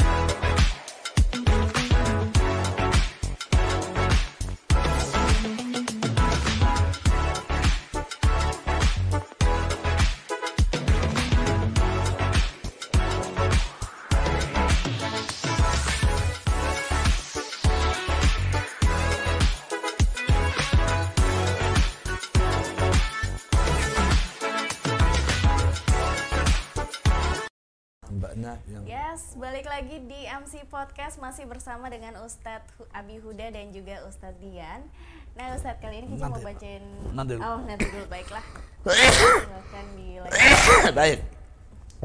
lagi 29.91 30.07
di 30.07 30.23
MC 30.23 30.71
Podcast 30.71 31.19
masih 31.19 31.43
bersama 31.51 31.91
dengan 31.91 32.15
Ustadz 32.23 32.79
Abi 32.95 33.19
Huda 33.19 33.51
dan 33.51 33.75
juga 33.75 33.99
Ustadz 34.07 34.39
Dian. 34.39 34.87
Nah 35.35 35.51
Ustadz 35.51 35.83
kali 35.83 35.99
ini 35.99 36.15
kita 36.15 36.31
mau 36.31 36.39
Nanti, 36.39 36.47
bacain 36.47 36.83
Nanti. 37.11 37.33
Oh 37.35 37.59
nanti 37.67 37.91
dulu 37.91 38.07
baiklah 38.07 38.39
Silahkan 38.87 39.85
di 39.99 40.15
Baik. 40.95 41.19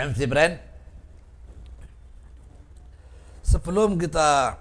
MC 0.02 0.18
Brand. 0.26 0.58
Sebelum 3.46 4.02
kita 4.02 4.58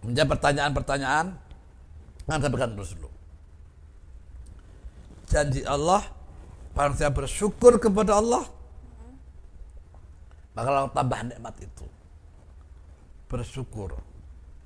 menjawab 0.00 0.32
pertanyaan-pertanyaan, 0.32 1.36
akan 2.32 2.48
berikan 2.48 2.72
dulu. 2.72 3.12
Janji 5.28 5.68
Allah, 5.68 6.00
barang 6.72 6.96
saya 6.96 7.12
bersyukur 7.12 7.76
kepada 7.76 8.16
Allah, 8.16 8.48
maka 10.56 10.68
Allah 10.72 10.88
tambah 10.96 11.20
nikmat 11.28 11.60
itu. 11.60 11.91
Bersyukur. 13.32 13.96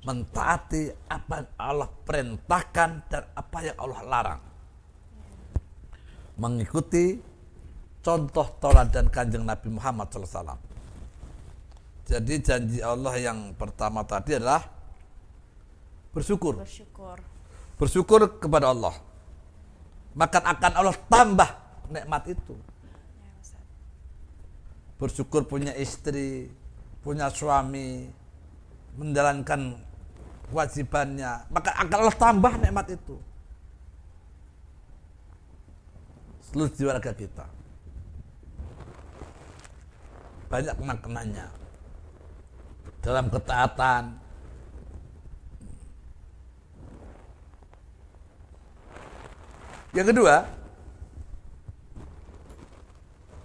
Mentaati 0.02 0.90
apa 1.06 1.38
yang 1.38 1.50
Allah 1.54 1.90
perintahkan 2.02 2.90
dan 3.06 3.22
apa 3.30 3.58
yang 3.62 3.76
Allah 3.78 4.00
larang. 4.02 4.42
Mengikuti 6.42 7.14
contoh 8.02 8.46
teladan 8.58 9.06
kanjeng 9.06 9.46
Nabi 9.46 9.70
Muhammad 9.70 10.10
SAW. 10.10 10.58
Jadi 12.06 12.34
janji 12.42 12.78
Allah 12.82 13.14
yang 13.18 13.54
pertama 13.54 14.02
tadi 14.02 14.38
adalah 14.38 14.62
bersyukur. 16.14 16.62
bersyukur. 16.62 17.18
Bersyukur 17.78 18.20
kepada 18.38 18.70
Allah. 18.70 18.94
Maka 20.14 20.38
akan 20.42 20.72
Allah 20.74 20.96
tambah 21.10 21.50
nikmat 21.90 22.22
itu. 22.30 22.54
Ya. 23.22 23.60
Bersyukur 25.02 25.50
punya 25.50 25.74
istri, 25.74 26.46
punya 27.02 27.26
suami, 27.28 28.06
menjalankan 28.96 29.76
kewajibannya. 30.48 31.46
Maka 31.52 31.70
akan 31.76 31.96
Allah 32.00 32.16
tambah 32.16 32.52
nikmat 32.58 32.86
itu. 32.96 33.16
Seluruh 36.50 36.72
jiwa 36.72 36.96
raga 36.96 37.12
kita. 37.12 37.46
banyak 40.46 40.76
maknanya 40.78 41.50
dalam 43.02 43.26
ketaatan 43.30 44.18
yang 49.94 50.06
kedua 50.06 50.46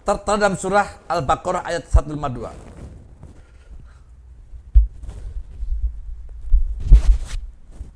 tertera 0.06 0.38
dalam 0.38 0.58
surah 0.58 0.88
Al-Baqarah 1.10 1.66
ayat 1.66 1.86
152 1.90 2.71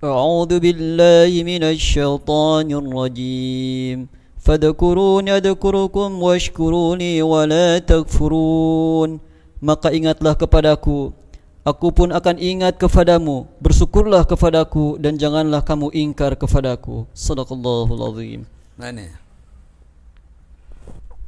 أعوذ 0.05 0.53
بالله 0.65 1.33
من 1.45 1.63
الشيطان 1.65 2.69
الرجيم 2.73 3.99
فاذكروني 4.41 5.31
أذكركم 5.37 6.09
واشكروني 6.23 7.13
ولا 7.23 7.69
تكفرون 7.79 9.11
Maka 9.61 9.93
ingatlah 9.93 10.33
kepadaku 10.41 11.13
Aku 11.69 11.93
pun 11.93 12.09
akan 12.17 12.41
ingat 12.41 12.81
kepadamu 12.81 13.45
Bersyukurlah 13.61 14.25
kepadaku 14.25 14.97
Dan 14.97 15.21
janganlah 15.21 15.61
kamu 15.61 15.93
ingkar 15.93 16.33
kepadaku 16.33 17.05
Sadaqallahul 17.13 18.01
azim 18.09 18.41
Nah 18.81 18.89
ini. 18.89 19.13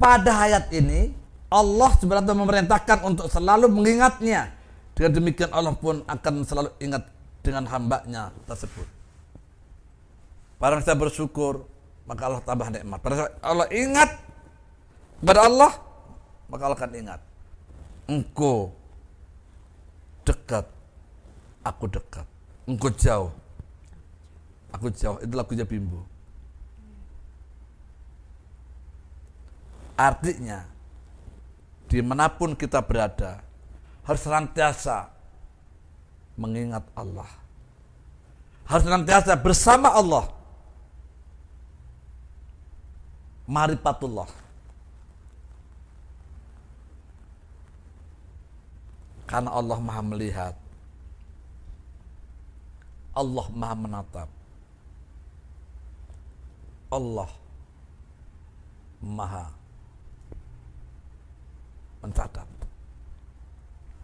Pada 0.01 0.33
ayat 0.49 0.73
ini 0.73 1.13
Allah 1.53 1.93
sebenarnya 2.01 2.33
memerintahkan 2.33 2.99
untuk 3.05 3.29
selalu 3.29 3.69
mengingatnya. 3.69 4.49
Dengan 4.97 5.13
demikian 5.21 5.53
Allah 5.53 5.77
pun 5.77 6.01
akan 6.09 6.35
selalu 6.49 6.73
ingat 6.81 7.05
dengan 7.48 7.64
hambanya 7.72 8.36
tersebut. 8.44 8.84
Barang 10.60 10.84
saya 10.84 11.00
bersyukur, 11.00 11.64
maka 12.04 12.28
Allah 12.28 12.44
tambah 12.44 12.68
nikmat. 12.68 13.00
Saya 13.08 13.32
Allah 13.40 13.68
ingat 13.72 14.20
kepada 15.24 15.48
Allah, 15.48 15.72
maka 16.52 16.62
Allah 16.68 16.78
akan 16.78 16.92
ingat. 16.92 17.22
Engkau 18.12 18.76
dekat, 20.28 20.68
aku 21.64 21.88
dekat. 21.88 22.28
Engkau 22.68 22.92
jauh, 22.92 23.32
aku 24.76 24.92
jauh. 24.92 25.16
Itu 25.24 25.34
lagunya 25.40 25.64
Bimbo. 25.64 26.04
Artinya, 29.98 30.68
di 31.88 32.04
mana 32.04 32.28
pun 32.30 32.54
kita 32.54 32.84
berada, 32.84 33.42
harus 34.06 34.22
senantiasa 34.22 35.17
mengingat 36.38 36.86
Allah. 36.94 37.28
Harus 38.70 38.86
senantiasa 38.86 39.34
bersama 39.36 39.90
Allah. 39.92 40.30
Marifatullah. 43.48 44.30
Karena 49.28 49.52
Allah 49.52 49.78
maha 49.82 50.02
melihat. 50.06 50.56
Allah 53.18 53.48
maha 53.52 53.76
menatap. 53.76 54.30
Allah 56.88 57.32
maha 59.04 59.52
mencatat 62.02 62.48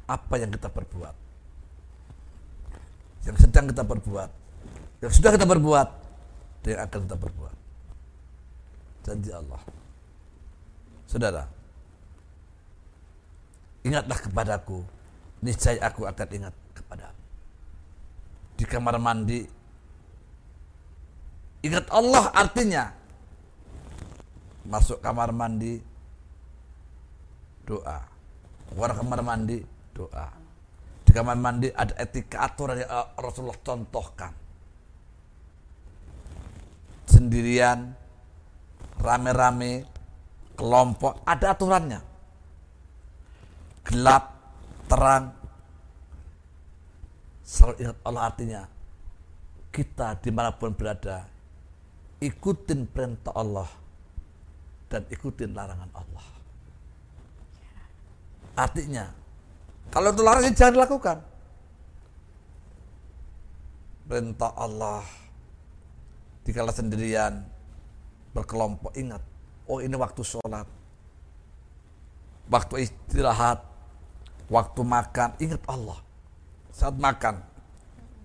apa 0.04 0.34
yang 0.36 0.52
kita 0.52 0.68
perbuat 0.68 1.16
yang 3.24 3.38
sedang 3.40 3.66
kita 3.72 3.84
perbuat. 3.88 4.30
Yang 5.04 5.20
sudah 5.20 5.32
kita 5.36 5.48
perbuat 5.48 5.88
dan 6.64 6.70
yang 6.72 6.82
akan 6.88 7.00
kita 7.04 7.18
perbuat 7.20 7.56
janji 9.04 9.30
Allah. 9.36 9.62
Saudara 11.06 11.44
ingatlah 13.84 14.16
kepadaku 14.16 14.80
niscaya 15.44 15.84
aku 15.84 16.08
akan 16.08 16.28
ingat 16.32 16.56
kepadamu. 16.72 17.22
Di 18.56 18.64
kamar 18.64 18.96
mandi 18.98 19.44
ingat 21.68 21.86
Allah 21.92 22.32
artinya. 22.32 22.96
Masuk 24.64 25.04
kamar 25.04 25.36
mandi 25.36 25.84
doa. 27.68 28.00
Keluar 28.72 28.96
kamar 28.96 29.20
mandi 29.20 29.60
doa 29.92 30.43
kamar 31.14 31.38
mandi 31.38 31.70
ada 31.70 31.94
etika 32.02 32.50
aturan 32.50 32.82
yang 32.82 32.90
eh, 32.90 33.08
Rasulullah 33.22 33.62
contohkan. 33.62 34.34
Sendirian 37.06 37.94
rame-rame 38.98 39.86
kelompok 40.58 41.22
ada 41.24 41.54
aturannya. 41.54 42.02
Gelap 43.86 44.24
terang. 44.90 45.26
Selalu 47.46 47.74
ingat 47.86 47.98
Allah 48.02 48.24
artinya 48.26 48.62
kita 49.70 50.18
di 50.18 50.32
mana 50.34 50.50
pun 50.56 50.74
berada 50.74 51.28
ikutin 52.24 52.88
perintah 52.90 53.36
Allah 53.36 53.70
dan 54.90 55.06
ikutin 55.12 55.52
larangan 55.54 55.92
Allah. 55.94 56.26
Artinya 58.54 59.23
kalau 59.94 60.10
itu 60.10 60.26
larang 60.26 60.50
jangan 60.58 60.74
dilakukan. 60.74 61.18
Perintah 64.10 64.50
Allah. 64.58 65.06
Dikala 66.42 66.74
sendirian. 66.74 67.46
Berkelompok. 68.34 68.98
Ingat. 68.98 69.22
Oh 69.70 69.78
ini 69.78 69.94
waktu 69.94 70.26
sholat. 70.26 70.66
Waktu 72.50 72.90
istirahat. 72.90 73.62
Waktu 74.50 74.82
makan. 74.82 75.30
Ingat 75.38 75.62
Allah. 75.70 76.02
Saat 76.74 76.98
makan. 76.98 77.46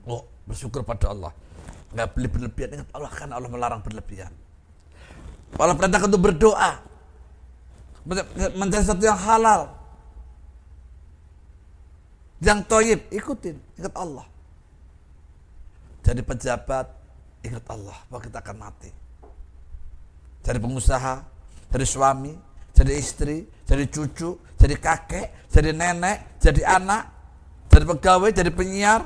Oh 0.08 0.24
bersyukur 0.48 0.80
pada 0.88 1.12
Allah. 1.12 1.36
Nggak 1.92 2.08
beli 2.16 2.28
berlebihan. 2.32 2.80
Ingat 2.80 2.88
Allah. 2.96 3.12
Kan 3.12 3.28
Allah 3.28 3.52
melarang 3.52 3.84
berlebihan. 3.84 4.32
Allah 5.60 5.76
perintahkan 5.76 6.08
untuk 6.08 6.32
berdoa. 6.32 6.80
Mencari 8.56 8.80
sesuatu 8.80 9.04
yang 9.04 9.20
halal 9.20 9.77
yang 12.38 12.62
toyib, 12.62 13.10
ikutin, 13.10 13.58
ingat 13.78 13.94
Allah. 13.98 14.26
Jadi 16.06 16.20
pejabat, 16.22 16.86
ingat 17.42 17.64
Allah 17.66 17.98
bahwa 18.06 18.22
kita 18.22 18.38
akan 18.38 18.56
mati. 18.56 18.90
Jadi 20.46 20.58
pengusaha, 20.62 21.20
jadi 21.68 21.86
suami, 21.86 22.32
jadi 22.72 22.92
istri, 22.94 23.44
jadi 23.66 23.84
cucu, 23.90 24.38
jadi 24.54 24.74
kakek, 24.78 25.50
jadi 25.50 25.74
nenek, 25.74 26.38
jadi 26.40 26.78
anak, 26.78 27.02
jadi 27.68 27.84
pegawai, 27.84 28.30
jadi 28.32 28.50
penyiar. 28.54 29.02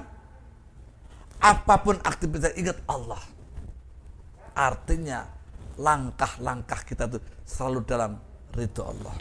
Apa 1.43 1.75
pun 1.83 1.99
aktivitas 1.99 2.55
ingat 2.55 2.79
Allah. 2.87 3.19
Artinya 4.55 5.27
langkah-langkah 5.81 6.87
kita 6.87 7.11
itu 7.11 7.19
selalu 7.43 7.83
dalam 7.83 8.15
ridho 8.55 8.87
Allah. 8.87 9.17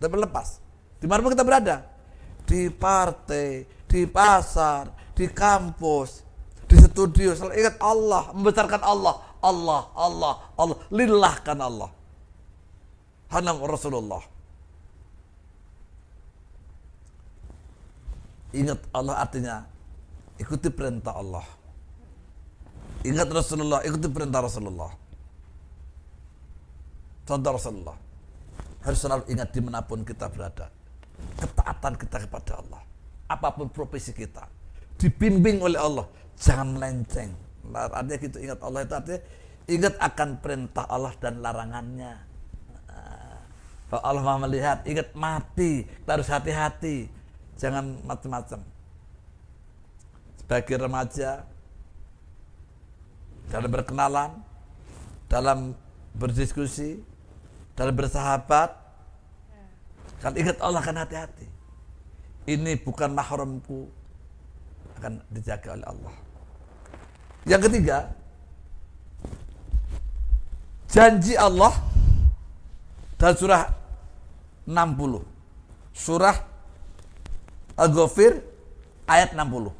Dan 0.00 0.08
berlepas. 0.08 0.62
Di 0.96 1.04
mana 1.04 1.20
pun 1.20 1.36
kita 1.36 1.44
berada, 1.44 1.84
di 2.50 2.66
partai, 2.66 3.62
di 3.86 4.10
pasar, 4.10 5.14
di 5.14 5.30
kampus, 5.30 6.26
di 6.66 6.74
studio. 6.82 7.30
Selalu 7.38 7.54
ingat 7.54 7.76
Allah, 7.78 8.34
membesarkan 8.34 8.82
Allah. 8.82 9.14
Allah, 9.38 9.82
Allah, 9.94 10.34
Allah. 10.58 10.76
Lillahkan 10.90 11.58
Allah. 11.62 11.90
Hanam 13.30 13.62
Rasulullah. 13.62 14.18
Ingat 18.50 18.82
Allah 18.90 19.14
artinya 19.22 19.62
ikuti 20.34 20.66
perintah 20.74 21.14
Allah. 21.14 21.46
Ingat 23.06 23.30
Rasulullah, 23.30 23.78
ikuti 23.86 24.10
perintah 24.10 24.42
Rasulullah. 24.42 24.90
Contoh 27.22 27.50
Rasulullah. 27.54 27.96
Harus 28.82 28.98
selalu 28.98 29.24
ingat 29.30 29.54
di 29.54 29.60
mana 29.62 29.86
pun 29.86 30.02
kita 30.02 30.26
berada 30.26 30.79
ketaatan 31.40 31.96
kita 31.96 32.16
kepada 32.28 32.60
Allah. 32.60 32.82
Apa 33.26 33.56
pun 33.56 33.72
profesi 33.72 34.12
kita. 34.12 34.44
Dibimbing 35.00 35.64
oleh 35.64 35.80
Allah. 35.80 36.06
Jangan 36.36 36.76
melenceng. 36.76 37.32
Nah, 37.70 37.88
artinya 37.88 38.18
gitu 38.20 38.36
ingat 38.40 38.60
Allah 38.60 38.80
itu 38.84 38.94
artinya 38.96 39.20
ingat 39.70 39.94
akan 40.00 40.28
perintah 40.42 40.84
Allah 40.88 41.12
dan 41.20 41.40
larangannya. 41.40 42.30
Kalau 43.90 44.02
Allah 44.06 44.22
mau 44.22 44.38
melihat, 44.46 44.86
ingat 44.86 45.10
mati. 45.18 45.82
Kita 45.82 46.10
harus 46.14 46.30
hati-hati. 46.30 47.10
Jangan 47.58 47.98
macam-macam. 48.06 48.62
Sebagai 50.38 50.76
remaja, 50.78 51.42
dalam 53.50 53.66
berkenalan, 53.66 54.30
dalam 55.26 55.74
berdiskusi, 56.14 57.02
dalam 57.74 57.90
bersahabat, 57.98 58.78
kalau 60.20 60.36
ingat 60.36 60.56
Allah 60.60 60.80
akan 60.84 60.96
hati-hati. 61.00 61.48
Ini 62.44 62.76
bukan 62.84 63.16
mahramku. 63.16 63.88
Akan 65.00 65.24
dijaga 65.32 65.80
oleh 65.80 65.86
Allah. 65.88 66.14
Yang 67.48 67.72
ketiga, 67.72 68.12
janji 70.92 71.32
Allah 71.40 71.72
dan 73.16 73.32
surah 73.32 73.72
60. 74.68 75.24
Surah 75.96 76.36
Al-Ghafir 77.80 78.44
ayat 79.08 79.32
60. 79.32 79.72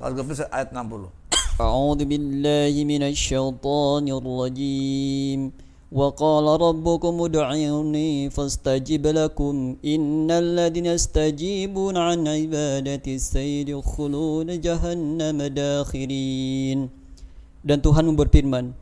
Al-Ghafir 0.00 0.48
ayat 0.48 0.72
60. 0.72 1.12
A'udzu 1.54 2.04
billahi 2.08 2.80
minasy 2.82 3.36
syaithanir 3.36 4.24
rajim. 4.24 5.52
وقال 5.93 6.45
ربكم 6.61 7.13
ادعوني 7.17 8.29
فاستجب 8.29 9.03
لكم 9.09 9.53
إن 9.81 10.29
الذين 10.29 10.85
يستجيبون 10.93 11.97
عن 11.97 12.29
عبادتي 12.29 13.13
سيدخلون 13.17 14.47
جهنم 14.61 15.37
داخرين 15.49 16.79
Dan 17.65 17.81
Tuhan 17.81 18.05
berfirman 18.13 18.77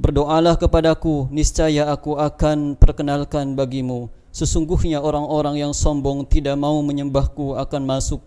Berdoalah 0.00 0.56
kepadaku 0.56 1.28
niscaya 1.28 1.92
aku 1.92 2.16
akan 2.16 2.72
perkenalkan 2.80 3.52
bagimu 3.52 4.08
Sesungguhnya 4.32 5.04
orang-orang 5.04 5.60
yang 5.60 5.76
sombong 5.76 6.24
tidak 6.24 6.56
mau 6.56 6.80
menyembahku 6.80 7.52
akan 7.60 7.84
masuk 7.84 8.24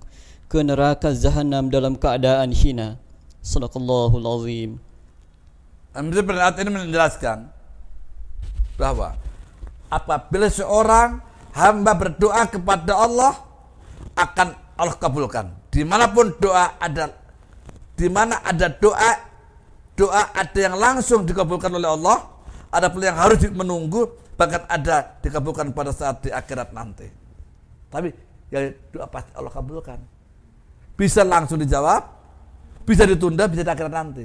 ke 0.54 0.62
neraka 0.62 1.18
jahanam 1.18 1.66
dalam 1.66 1.98
keadaan 1.98 2.54
hina 2.54 3.02
Sadaqallahul 3.42 4.28
azim 4.38 4.78
Ambil 5.98 6.22
ayat 6.38 6.62
ini 6.62 6.70
menjelaskan 6.70 7.57
bahwa 8.79 9.19
apabila 9.91 10.47
seorang 10.47 11.19
hamba 11.51 11.93
berdoa 11.99 12.47
kepada 12.47 12.95
Allah 12.95 13.35
akan 14.15 14.49
Allah 14.79 14.95
kabulkan. 14.95 15.51
Di 15.69 15.83
mana 15.83 16.07
pun 16.07 16.31
doa 16.39 16.79
ada, 16.79 17.11
di 17.99 18.07
mana 18.07 18.39
ada 18.47 18.71
doa, 18.71 19.13
doa 19.99 20.23
ada 20.31 20.59
yang 20.59 20.79
langsung 20.79 21.27
dikabulkan 21.27 21.75
oleh 21.75 21.91
Allah, 21.91 22.31
ada 22.71 22.87
pula 22.87 23.11
yang 23.11 23.19
harus 23.19 23.43
menunggu, 23.51 24.07
bahkan 24.39 24.63
ada 24.71 25.19
dikabulkan 25.19 25.75
pada 25.75 25.91
saat 25.91 26.23
di 26.23 26.31
akhirat 26.31 26.71
nanti. 26.71 27.11
Tapi 27.91 28.15
ya 28.55 28.71
doa 28.95 29.11
pasti 29.11 29.35
Allah 29.35 29.51
kabulkan. 29.51 29.99
Bisa 30.95 31.27
langsung 31.27 31.59
dijawab, 31.59 32.07
bisa 32.87 33.03
ditunda, 33.03 33.51
bisa 33.51 33.67
di 33.67 33.71
akhirat 33.71 33.93
nanti. 33.93 34.25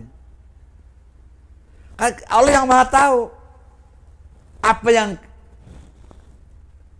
Kan 1.97 2.13
Allah 2.29 2.51
yang 2.61 2.65
maha 2.69 2.85
tahu 2.89 3.42
apa 4.63 4.89
yang 4.95 5.09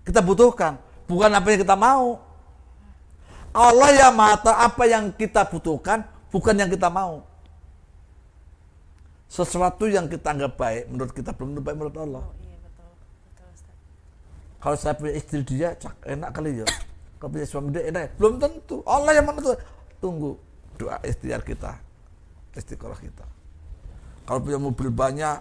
kita 0.03 0.19
butuhkan, 0.19 0.75
bukan 1.07 1.31
apa 1.31 1.47
yang 1.55 1.59
kita 1.63 1.79
mau. 1.79 2.19
Allah 3.55 3.89
yang 3.95 4.11
maha 4.11 4.35
tahu 4.35 4.55
apa 4.57 4.83
yang 4.83 5.03
kita 5.15 5.47
butuhkan, 5.47 6.03
bukan 6.27 6.59
yang 6.59 6.67
kita 6.67 6.91
mau. 6.91 7.23
Sesuatu 9.31 9.87
yang 9.87 10.11
kita 10.11 10.35
anggap 10.35 10.59
baik, 10.59 10.91
menurut 10.91 11.13
kita 11.15 11.31
belum 11.31 11.55
tentu 11.55 11.61
baik 11.63 11.77
menurut 11.79 11.97
Allah. 11.97 12.25
Iya 12.43 12.57
betul, 12.61 12.89
betul 13.31 13.47
Ustaz. 13.55 13.77
Kalau 14.59 14.75
saya 14.77 14.93
punya 14.99 15.13
istri 15.15 15.39
dia, 15.41 15.73
cak, 15.73 15.95
enak 16.03 16.29
kali 16.35 16.61
ya. 16.61 16.67
Kalau 17.17 17.29
punya 17.31 17.47
suami 17.47 17.71
dia 17.71 17.87
enak, 17.87 18.19
belum 18.19 18.37
tentu. 18.37 18.83
Allah 18.83 19.15
yang 19.15 19.25
menentukan. 19.25 19.57
Tunggu 20.03 20.35
doa 20.75 20.99
ikhtiar 20.99 21.41
kita, 21.47 21.79
istiqoroh 22.57 22.99
kita. 22.99 23.23
Kalau 24.27 24.39
punya 24.43 24.59
mobil 24.59 24.91
banyak, 24.91 25.39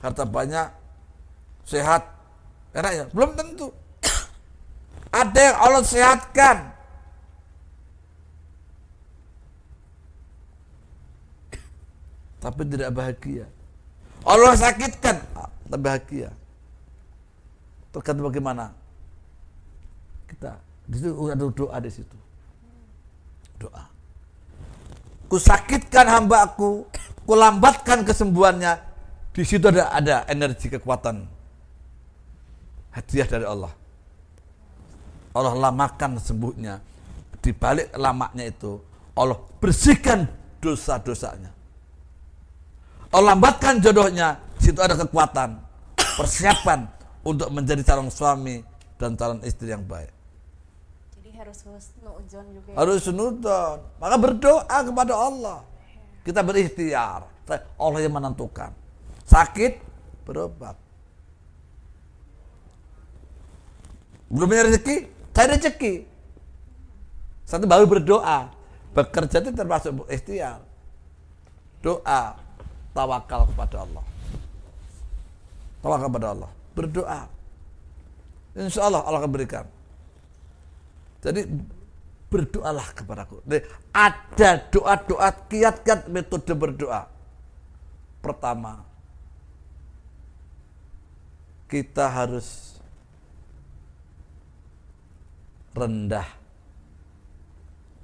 harta 0.00 0.24
banyak, 0.24 0.81
sehat, 1.66 2.02
enak 2.74 2.92
ya? 2.92 3.04
Belum 3.10 3.34
tentu. 3.38 3.68
Ada 5.20 5.40
yang 5.52 5.56
Allah 5.58 5.82
sehatkan. 5.82 6.56
Tapi 12.42 12.62
tidak 12.68 12.90
bahagia. 12.94 13.46
Allah 14.22 14.54
sakitkan, 14.54 15.18
tak 15.66 15.80
bahagia. 15.82 16.30
Tergantung 17.90 18.30
bagaimana 18.30 18.70
kita. 20.30 20.62
Di 20.86 20.96
situ 20.98 21.14
ada 21.26 21.44
doa 21.50 21.76
di 21.82 21.90
situ. 21.90 22.18
Doa. 23.58 23.82
Kusakitkan 25.26 26.06
hambaku, 26.06 26.86
kulambatkan 27.26 28.06
kesembuhannya. 28.06 28.78
Di 29.34 29.42
situ 29.42 29.66
ada 29.66 29.90
ada 29.90 30.16
energi 30.30 30.70
kekuatan 30.70 31.41
hadiah 32.92 33.28
dari 33.28 33.46
Allah. 33.48 33.72
Allah 35.32 35.54
lamakan 35.56 36.20
sembuhnya. 36.20 36.80
Di 37.42 37.50
balik 37.50 37.90
lamaknya 37.98 38.46
itu, 38.46 38.78
Allah 39.18 39.34
bersihkan 39.58 40.30
dosa-dosanya. 40.62 41.50
Allah 43.10 43.34
lambatkan 43.34 43.82
jodohnya, 43.82 44.38
situ 44.62 44.78
ada 44.78 44.94
kekuatan, 44.94 45.58
persiapan 45.98 46.86
untuk 47.26 47.50
menjadi 47.50 47.82
calon 47.82 48.08
suami 48.08 48.62
dan 48.96 49.18
calon 49.18 49.42
istri 49.42 49.74
yang 49.74 49.82
baik. 49.82 50.08
Jadi 51.18 51.30
harus 51.34 51.58
husnuzon 51.66 52.46
juga. 52.54 52.68
ya. 52.72 52.76
Harus 52.78 52.98
sunudon. 53.02 53.76
Maka 53.98 54.16
berdoa 54.16 54.76
kepada 54.86 55.14
Allah. 55.18 55.58
Kita 56.22 56.40
berikhtiar. 56.46 57.26
Allah 57.76 58.00
yang 58.00 58.14
menentukan. 58.14 58.70
Sakit, 59.26 59.82
berobat. 60.24 60.78
Belum 64.32 64.48
punya 64.48 64.64
rezeki, 64.64 64.96
cari 65.36 65.48
rezeki. 65.52 65.94
Satu 67.44 67.68
baru 67.68 67.84
berdoa. 67.84 68.48
Bekerja 68.96 69.44
itu 69.44 69.52
termasuk 69.52 70.08
ikhtiar. 70.08 70.64
Doa, 71.84 72.36
tawakal 72.96 73.44
kepada 73.52 73.84
Allah. 73.84 74.04
Tawakal 75.84 76.08
kepada 76.08 76.28
Allah. 76.32 76.50
Berdoa. 76.72 77.20
Insya 78.56 78.88
Allah 78.88 79.04
Allah 79.04 79.20
akan 79.20 79.32
berikan. 79.32 79.68
Jadi 81.20 81.44
berdoalah 82.32 82.88
kepadaku. 82.96 83.44
Jadi, 83.44 83.68
ada 83.92 84.50
doa-doa 84.72 85.28
kiat-kiat 85.52 86.08
metode 86.08 86.52
berdoa. 86.56 87.04
Pertama, 88.24 88.80
kita 91.68 92.08
harus 92.08 92.71
rendah 95.72 96.28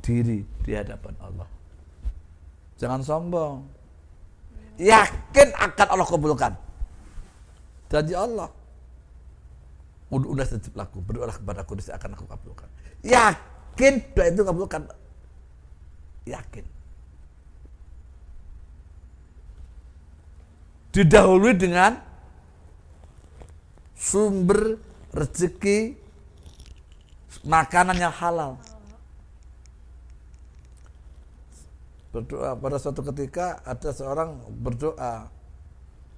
diri 0.00 0.40
di 0.64 0.72
hadapan 0.72 1.14
Allah. 1.20 1.48
Jangan 2.78 3.00
sombong. 3.04 3.56
Yakin 4.78 5.48
akan 5.58 5.86
Allah 5.90 6.06
kabulkan. 6.06 6.52
Janji 7.90 8.14
Allah. 8.14 8.48
Udah 10.08 10.46
sejib 10.48 10.72
laku, 10.72 11.04
berdoalah 11.04 11.36
kepadaku, 11.36 11.76
niscaya 11.76 12.00
akan 12.00 12.16
aku 12.16 12.24
kabulkan. 12.24 12.68
Yakin 13.04 13.92
doa 14.16 14.24
itu 14.30 14.42
kabulkan. 14.46 14.82
Yakin. 16.24 16.64
Didahului 20.94 21.52
dengan 21.52 22.00
sumber 23.92 24.80
rezeki 25.12 26.07
makanan 27.44 27.96
yang 27.96 28.14
halal. 28.14 28.56
Berdoa 32.08 32.56
pada 32.56 32.80
suatu 32.80 33.04
ketika 33.12 33.60
ada 33.62 33.92
seorang 33.92 34.40
berdoa. 34.58 35.28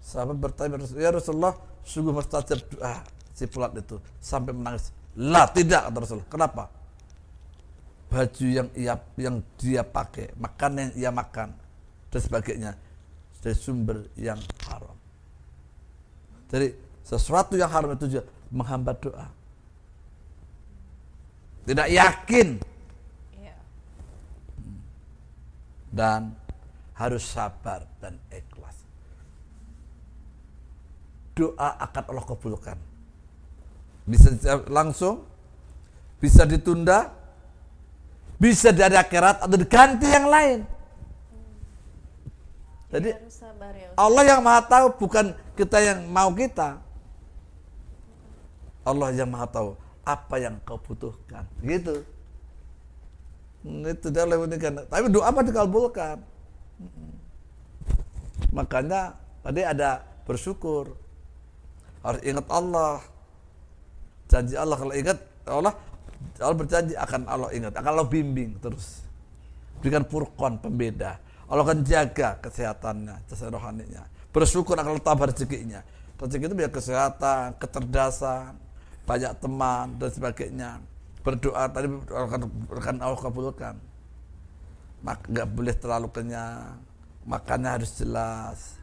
Sahabat 0.00 0.38
bertanya 0.40 0.80
ya 0.96 1.12
Rasulullah, 1.12 1.52
sungguh 1.84 2.14
mustajab 2.14 2.62
doa 2.72 3.04
si 3.36 3.44
pulat 3.44 3.74
itu 3.76 4.00
sampai 4.20 4.56
menangis. 4.56 4.94
Lah 5.18 5.50
tidak 5.50 5.90
kata 5.90 5.98
Rasulullah. 6.00 6.30
Kenapa? 6.30 6.64
Baju 8.10 8.46
yang 8.46 8.68
ia 8.74 8.94
yang 9.18 9.42
dia 9.60 9.82
pakai, 9.86 10.34
makanan 10.34 10.90
yang 10.90 10.94
ia 10.98 11.10
makan 11.14 11.54
dan 12.10 12.20
sebagainya 12.20 12.70
dari 13.38 13.56
sumber 13.56 14.06
yang 14.18 14.38
haram. 14.66 14.96
Jadi 16.50 16.74
sesuatu 17.06 17.54
yang 17.54 17.70
haram 17.70 17.94
itu 17.94 18.06
juga 18.10 18.26
menghambat 18.50 18.96
doa. 18.98 19.26
Tidak 21.68 21.88
yakin 21.92 22.48
Iya. 23.36 23.56
dan 25.92 26.34
harus 26.96 27.24
sabar 27.24 27.84
dan 28.00 28.20
ikhlas. 28.28 28.76
Doa 31.36 31.78
akan 31.80 32.04
Allah 32.10 32.24
kabulkan. 32.26 32.78
Bisa 34.04 34.34
langsung, 34.68 35.24
bisa 36.20 36.44
ditunda, 36.44 37.12
bisa 38.36 38.72
dari 38.72 38.96
akhirat 38.96 39.44
atau 39.44 39.56
diganti 39.56 40.08
yang 40.08 40.26
lain. 40.28 40.58
Jadi 42.90 43.14
harus 43.14 43.36
sabar 43.38 43.72
ya. 43.72 43.88
Ustaz. 43.94 44.02
Allah 44.02 44.22
yang 44.26 44.40
maha 44.42 44.60
tahu 44.66 44.86
bukan 44.98 45.32
kita 45.54 45.78
yang 45.78 46.04
mau 46.10 46.34
kita. 46.34 46.82
Allah 48.82 49.14
yang 49.14 49.30
maha 49.30 49.46
tahu 49.46 49.78
apa 50.16 50.34
yang 50.40 50.58
kau 50.66 50.78
butuhkan. 50.80 51.44
Gitu. 51.60 52.02
Hmm, 53.62 53.84
Itu 53.86 54.08
dia 54.08 54.24
lebih 54.24 54.56
kan. 54.56 54.82
Tapi 54.88 55.08
doa 55.12 55.28
apa 55.28 55.40
dikabulkan. 55.44 56.18
Hmm. 56.80 57.14
Makanya 58.54 59.14
tadi 59.44 59.60
ada 59.62 60.02
bersyukur. 60.24 60.96
Harus 62.00 62.22
ingat 62.24 62.46
Allah. 62.48 63.04
Janji 64.30 64.54
Allah 64.54 64.76
kalau 64.78 64.94
ingat 64.94 65.18
Allah 65.42 65.74
Allah 66.40 66.56
berjanji 66.56 66.94
akan 66.96 67.20
Allah 67.28 67.50
ingat, 67.52 67.72
akan 67.76 67.90
Allah 67.98 68.08
bimbing 68.08 68.56
terus. 68.60 69.04
Berikan 69.80 70.04
furqan 70.04 70.60
pembeda. 70.60 71.20
Allah 71.50 71.64
akan 71.66 71.82
jaga 71.82 72.38
kesehatannya, 72.38 73.26
rohaninya. 73.50 74.04
Bersyukur 74.30 74.78
akan 74.78 75.02
tambah 75.02 75.32
rezekinya. 75.32 75.82
Rezeki 76.20 76.52
itu 76.52 76.56
biar 76.56 76.70
kesehatan, 76.70 77.56
kecerdasan, 77.56 78.54
banyak 79.10 79.32
teman 79.42 79.98
dan 79.98 80.10
sebagainya. 80.14 80.70
Berdoa 81.26 81.66
tadi 81.66 81.90
akan 82.70 82.96
Allah 83.02 83.18
kabulkan. 83.18 83.74
Mak 85.02 85.26
nggak 85.26 85.48
boleh 85.50 85.74
terlalu 85.74 86.08
kenyang. 86.14 86.78
Makannya 87.26 87.70
harus 87.74 87.90
jelas. 87.98 88.78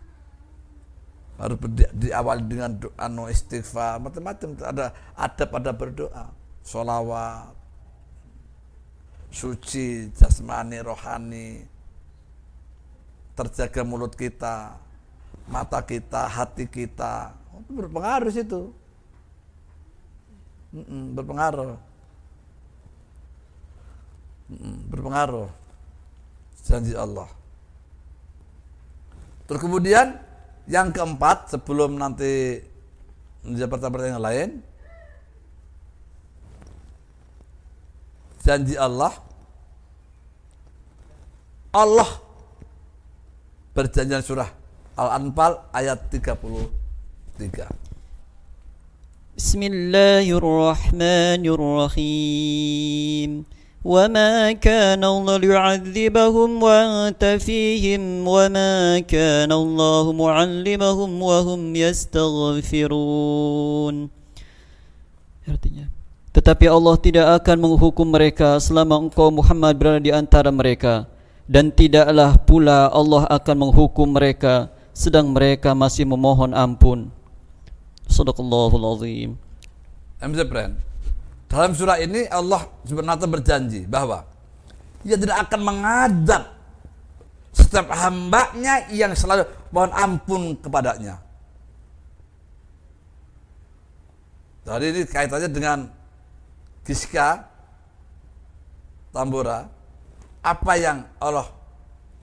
Harus 1.39 1.55
diawali 1.95 2.43
dengan 2.43 2.75
doa 2.75 3.05
no 3.07 3.29
istighfar, 3.29 4.01
macam-macam 4.01 4.57
ada 4.57 4.89
ada 5.13 5.43
pada 5.45 5.69
berdoa, 5.69 6.33
sholawat, 6.65 7.53
suci, 9.29 10.09
jasmani, 10.17 10.81
rohani, 10.81 11.61
terjaga 13.37 13.85
mulut 13.85 14.17
kita, 14.17 14.81
mata 15.45 15.77
kita, 15.85 16.25
hati 16.25 16.65
kita, 16.65 17.37
itu 17.61 17.85
berpengaruh 17.85 18.33
situ. 18.33 18.73
Berpengaruh. 20.71 21.79
Berpengaruh. 24.91 25.49
Janji 26.67 26.91
Allah. 26.95 27.31
Terus 29.47 29.63
kemudian 29.63 30.19
yang 30.67 30.91
keempat 30.91 31.55
sebelum 31.55 31.95
nanti 31.95 32.59
menjawab 33.47 33.79
pertanyaan 33.79 34.19
yang 34.19 34.25
lain, 34.27 34.49
janji 38.43 38.75
Allah, 38.75 39.15
Allah 41.71 42.09
berjanji 43.71 44.19
surah 44.19 44.51
Al-Anfal 44.99 45.71
ayat 45.71 46.11
33. 46.11 47.86
بسم 49.42 49.58
الله 49.74 50.26
الرحمن 50.38 51.42
الرحيم 51.44 53.30
وما 53.82 54.52
كان 54.62 55.02
الله 55.02 55.36
ليعذبهم 55.42 56.50
وأنت 56.62 57.24
فيهم 57.42 58.22
وما 58.22 59.02
كان 59.02 59.50
الله 59.52 60.04
معلمهم 60.12 61.10
وهم 61.22 61.60
يستغفرون 61.76 63.14
Artinya 65.42 65.90
Tetapi 66.30 66.70
Allah 66.70 66.96
tidak 67.02 67.26
akan 67.42 67.56
menghukum 67.66 68.06
mereka 68.08 68.62
selama 68.62 68.94
engkau 69.04 69.28
Muhammad 69.34 69.74
berada 69.74 69.98
di 69.98 70.14
antara 70.14 70.54
mereka 70.54 71.10
dan 71.50 71.74
tidaklah 71.74 72.38
pula 72.46 72.88
Allah 72.94 73.26
akan 73.26 73.56
menghukum 73.68 74.06
mereka 74.16 74.70
sedang 74.94 75.34
mereka 75.34 75.74
masih 75.74 76.06
memohon 76.06 76.54
ampun. 76.54 77.10
Sadaqallahul 78.07 78.87
azim. 78.97 79.29
MC 80.17 80.39
Brand. 80.47 80.75
Dalam 81.47 81.71
surah 81.71 82.01
ini 82.03 82.27
Allah 82.27 82.67
sebenarnya 82.83 83.27
berjanji 83.27 83.81
bahwa 83.87 84.27
ia 85.07 85.15
tidak 85.15 85.47
akan 85.47 85.61
mengadab 85.63 86.43
setiap 87.55 87.87
hambanya 87.95 88.83
yang 88.91 89.15
selalu 89.15 89.47
mohon 89.71 89.91
ampun 89.95 90.41
kepadanya. 90.59 91.23
Tadi 94.67 94.85
ini 94.91 95.01
kaitannya 95.07 95.47
dengan 95.47 95.87
Giska 96.83 97.47
Tambora 99.15 99.67
apa 100.43 100.73
yang 100.75 101.07
Allah 101.19 101.47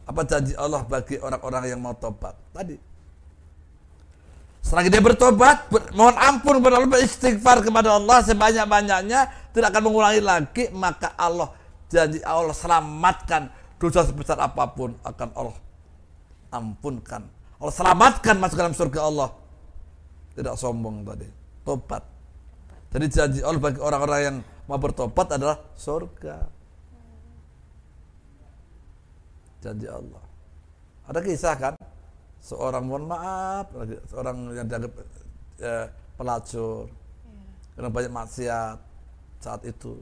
apa 0.05 0.21
janji 0.29 0.53
Allah 0.55 0.85
bagi 0.85 1.17
orang-orang 1.17 1.73
yang 1.73 1.81
mau 1.81 1.97
tobat 1.97 2.37
tadi 2.53 2.77
Selagi 4.65 4.89
dia 4.89 5.05
bertobat, 5.05 5.69
ber- 5.69 5.93
mohon 5.93 6.17
ampun 6.17 6.57
kepada 6.57 6.81
Allah, 6.81 6.89
beristighfar 6.89 7.61
kepada 7.61 8.01
Allah 8.01 8.25
sebanyak-banyaknya, 8.25 9.21
tidak 9.53 9.69
akan 9.69 9.83
mengulangi 9.93 10.25
lagi, 10.25 10.73
maka 10.73 11.13
Allah 11.21 11.53
janji 11.93 12.25
Allah 12.25 12.57
selamatkan 12.57 13.53
dosa 13.77 14.09
sebesar 14.09 14.41
apa 14.41 14.65
pun 14.73 14.97
akan 15.05 15.29
Allah 15.37 15.59
ampunkan. 16.49 17.29
Allah 17.61 17.75
selamatkan 17.77 18.35
masuk 18.41 18.57
dalam 18.57 18.73
surga 18.73 19.01
Allah. 19.05 19.29
Tidak 20.35 20.55
sombong 20.57 21.07
tadi. 21.07 21.29
Tobat. 21.63 22.03
Jadi 22.89 23.07
janji 23.13 23.41
Allah 23.45 23.61
bagi 23.61 23.79
orang-orang 23.85 24.21
yang 24.25 24.37
mau 24.65 24.81
bertobat 24.81 25.29
adalah 25.37 25.61
surga. 25.77 26.41
Janji 29.61 29.87
Allah. 29.87 30.25
Ada 31.05 31.21
kisah 31.21 31.55
kan? 31.61 31.75
Seorang 32.45 32.85
mohon 32.85 33.09
maaf, 33.09 33.73
seorang 34.13 34.53
yang 34.53 34.69
dianggap 34.69 34.93
eh, 35.65 35.87
pelacur, 36.21 36.93
karena 37.73 37.89
banyak 37.89 38.13
maksiat 38.13 38.77
saat 39.41 39.65
itu. 39.65 39.97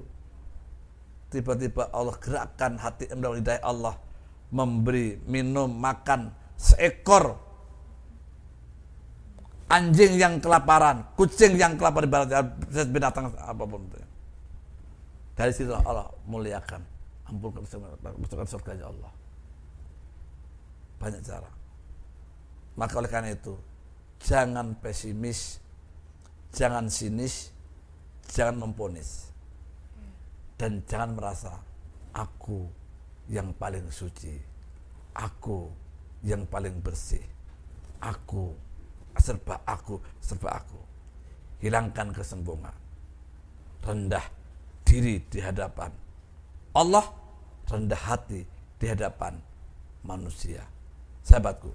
Tiba-tiba 1.31 1.89
Allah 1.95 2.19
gerakkan 2.19 2.77
hati 2.77 3.09
mendapat 3.15 3.41
hidayah 3.41 3.63
Allah 3.63 3.95
memberi 4.53 5.17
minum 5.25 5.71
makan 5.71 6.35
seekor 6.61 7.41
anjing 9.73 10.21
yang 10.21 10.37
kelaparan, 10.37 11.09
kucing 11.17 11.57
yang 11.57 11.81
kelaparan 11.81 12.05
ibaratnya 12.05 12.45
binatang 12.93 13.33
apa 13.39 13.63
pun 13.65 13.81
itu. 13.89 13.99
Dari 15.33 15.53
situ 15.57 15.73
Allah 15.73 16.13
muliakan, 16.29 16.85
ampunkan 17.33 17.65
masukkan 18.21 18.45
surganya 18.45 18.93
Allah. 18.93 19.13
Banyak 21.01 21.25
cara. 21.25 21.62
Maka 22.77 22.99
oleh 22.99 23.11
karena 23.11 23.37
itu, 23.37 23.57
jangan 24.23 24.79
pesimis, 24.81 25.61
jangan 26.55 26.89
sinis, 26.89 27.53
jangan 28.33 28.65
memponis. 28.65 29.29
Dan 30.57 30.85
jangan 30.87 31.19
merasa 31.19 31.53
aku 32.15 32.69
yang 33.29 33.53
paling 33.57 33.89
suci, 33.93 34.37
aku 35.17 35.69
yang 36.23 36.47
paling 36.47 36.79
bersih, 36.81 37.23
aku 37.99 38.55
serba 39.19 39.61
aku, 39.69 40.01
serba 40.23 40.57
aku. 40.57 40.81
Hilangkan 41.63 42.11
kesombongan. 42.11 42.75
Rendah 43.83 44.23
diri 44.87 45.23
di 45.27 45.39
hadapan 45.43 45.91
Allah, 46.73 47.05
rendah 47.69 47.99
hati 47.99 48.47
di 48.81 48.87
hadapan 48.89 49.37
manusia. 50.07 50.65
Sahabatku, 51.23 51.71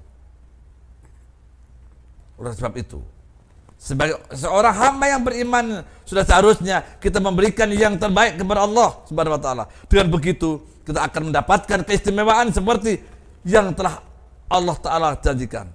oleh 2.37 2.53
sebab 2.53 2.73
itu, 2.77 3.01
sebagai 3.77 4.17
seorang 4.33 4.73
hamba 4.73 5.05
yang 5.05 5.21
beriman 5.21 5.85
sudah 6.01 6.25
seharusnya 6.25 6.81
kita 6.97 7.21
memberikan 7.21 7.69
yang 7.69 7.93
terbaik 7.97 8.41
kepada 8.41 8.65
Allah 8.65 8.89
Subhanahu 9.05 9.37
wa 9.37 9.41
taala. 9.41 9.63
Dengan 9.85 10.09
begitu, 10.09 10.61
kita 10.81 11.05
akan 11.05 11.29
mendapatkan 11.29 11.85
keistimewaan 11.85 12.49
seperti 12.49 12.97
yang 13.45 13.73
telah 13.77 14.01
Allah 14.49 14.77
taala 14.81 15.13
janjikan. 15.21 15.69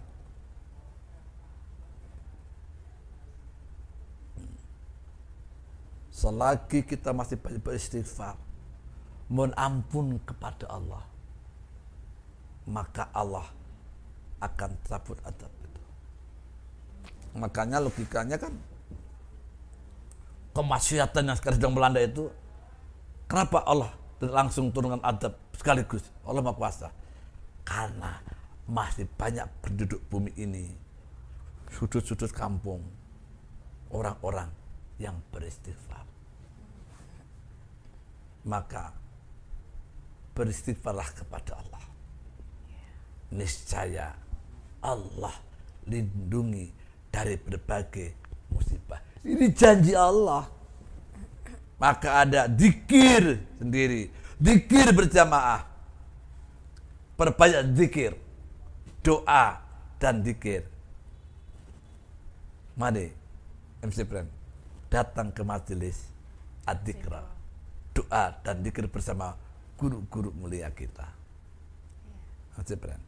Selagi 6.10 6.86
kita 6.86 7.10
masih 7.10 7.34
beristighfar, 7.38 8.38
mohon 9.26 9.50
ampun 9.58 10.22
kepada 10.22 10.70
Allah, 10.70 11.02
maka 12.66 13.10
Allah 13.10 13.50
akan 14.38 14.70
cabut 14.86 15.18
adab. 15.26 15.61
Makanya 17.32 17.80
logikanya 17.80 18.36
kan 18.36 18.52
kemaksiatan 20.52 21.32
yang 21.32 21.36
sekarang 21.40 21.56
sedang 21.56 21.72
melanda 21.72 22.00
itu 22.04 22.28
kenapa 23.24 23.64
Allah 23.64 23.92
langsung 24.20 24.68
turunkan 24.68 25.00
adab 25.00 25.34
sekaligus? 25.56 26.04
Allah 26.28 26.44
Maha 26.44 26.56
Kuasa. 26.56 26.88
Karena 27.64 28.20
masih 28.68 29.08
banyak 29.16 29.48
penduduk 29.64 30.00
bumi 30.12 30.30
ini 30.36 30.76
sudut-sudut 31.72 32.30
kampung 32.30 32.84
orang-orang 33.90 34.52
yang 35.00 35.16
beristighfar. 35.32 36.04
Maka 38.44 38.92
beristighfarlah 40.36 41.08
kepada 41.16 41.56
Allah. 41.56 41.84
Niscaya 43.32 44.12
Allah 44.84 45.32
lindungi 45.88 46.81
dari 47.12 47.36
berbagai 47.36 48.16
musibah. 48.48 48.98
Ini 49.22 49.52
janji 49.52 49.92
Allah. 49.92 50.48
Maka 51.76 52.24
ada 52.24 52.46
dikir 52.48 53.42
sendiri, 53.58 54.08
dikir 54.40 54.90
berjamaah. 54.94 55.66
Perbanyak 57.18 57.76
dikir, 57.76 58.16
doa 59.04 59.60
dan 60.00 60.24
dikir. 60.24 60.64
Mari 62.72 63.12
MC 63.84 64.06
Friend 64.08 64.30
datang 64.88 65.32
ke 65.32 65.42
majelis 65.44 66.12
adikra 66.68 67.24
doa 67.96 68.36
dan 68.44 68.60
dikir 68.60 68.88
bersama 68.88 69.36
guru-guru 69.80 70.32
mulia 70.36 70.68
kita 70.72 71.08
Masih 72.52 72.76
Bren. 72.76 73.00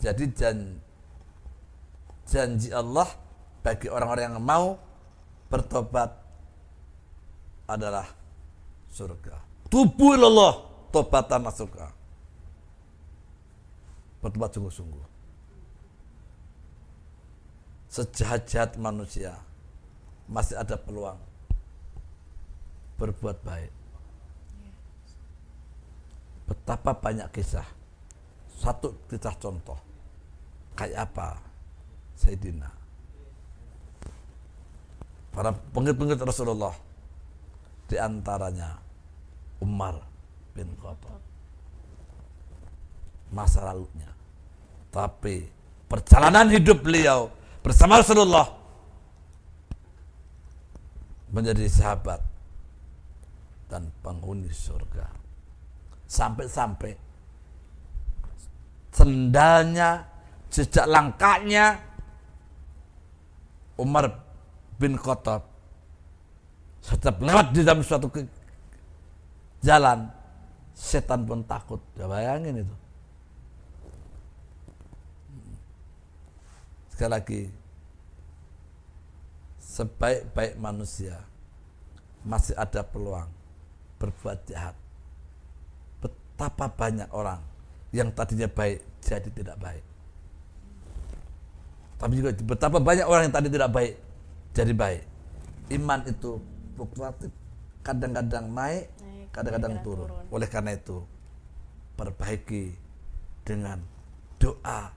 jadi 0.00 0.24
jan, 0.32 0.80
janji 2.32 2.72
Allah 2.72 3.04
bagi 3.60 3.92
orang-orang 3.92 4.32
yang 4.32 4.40
mau 4.40 4.80
bertobat 5.52 6.16
adalah 7.68 8.08
surga 8.88 9.36
tubuh 9.68 10.16
Allah 10.16 10.64
tobatan 10.88 11.44
surga 11.52 11.92
bertobat 14.24 14.50
sungguh-sungguh 14.56 15.04
sejahat-jahat 17.92 18.80
manusia 18.80 19.36
masih 20.24 20.56
ada 20.56 20.80
peluang 20.80 21.20
berbuat 23.02 23.42
baik. 23.42 23.72
Betapa 26.46 26.94
banyak 26.94 27.26
kisah. 27.34 27.66
Satu 28.46 28.94
kisah 29.10 29.34
contoh. 29.42 29.74
Kayak 30.78 31.10
apa? 31.10 31.28
Sayyidina. 32.22 32.70
Para 35.34 35.50
pengikut-pengikut 35.50 36.22
Rasulullah. 36.22 36.74
Di 37.90 37.98
antaranya 37.98 38.78
Umar 39.58 39.98
bin 40.54 40.70
Khattab. 40.78 41.18
Masa 43.34 43.66
lalunya. 43.66 44.10
Tapi 44.92 45.48
perjalanan 45.90 46.52
hidup 46.52 46.84
beliau 46.84 47.32
bersama 47.64 47.98
Rasulullah 47.98 48.48
menjadi 51.32 51.64
sahabat 51.64 52.20
dan 53.72 53.88
penghuni 54.04 54.52
surga. 54.52 55.08
Sampai-sampai 56.04 56.92
sendalnya, 58.92 60.04
jejak 60.52 60.84
langkahnya 60.84 61.91
Umar 63.80 64.10
bin 64.76 64.98
Khattab 64.98 65.48
setiap 66.82 67.22
lewat 67.22 67.54
di 67.54 67.62
dalam 67.62 67.86
suatu 67.86 68.10
jalan 69.62 70.10
setan 70.74 71.22
pun 71.22 71.46
takut. 71.46 71.78
Ya 71.94 72.10
bayangin 72.10 72.66
itu. 72.66 72.74
Sekali 76.92 77.10
lagi 77.10 77.40
sebaik-baik 79.62 80.60
manusia 80.60 81.16
masih 82.26 82.58
ada 82.58 82.82
peluang 82.84 83.30
berbuat 83.96 84.44
jahat. 84.50 84.76
Betapa 86.02 86.66
banyak 86.66 87.08
orang 87.14 87.40
yang 87.94 88.10
tadinya 88.10 88.50
baik 88.50 88.82
jadi 89.00 89.30
tidak 89.30 89.56
baik. 89.62 89.84
Tapi 92.02 92.12
juga 92.18 92.34
betapa 92.34 92.82
banyak 92.82 93.06
orang 93.06 93.30
yang 93.30 93.34
tadi 93.38 93.46
tidak 93.46 93.70
baik 93.70 93.92
jadi 94.50 94.74
baik. 94.74 95.02
Iman 95.70 96.02
itu 96.10 96.42
fluktuatif, 96.74 97.30
kadang-kadang 97.86 98.50
naik, 98.50 98.90
kadang-kadang 99.30 99.30
kadang-kadang 99.30 99.74
turun. 99.86 100.08
turun. 100.10 100.26
Oleh 100.34 100.48
karena 100.50 100.74
itu, 100.74 100.98
perbaiki 101.94 102.74
dengan 103.46 103.78
doa, 104.42 104.90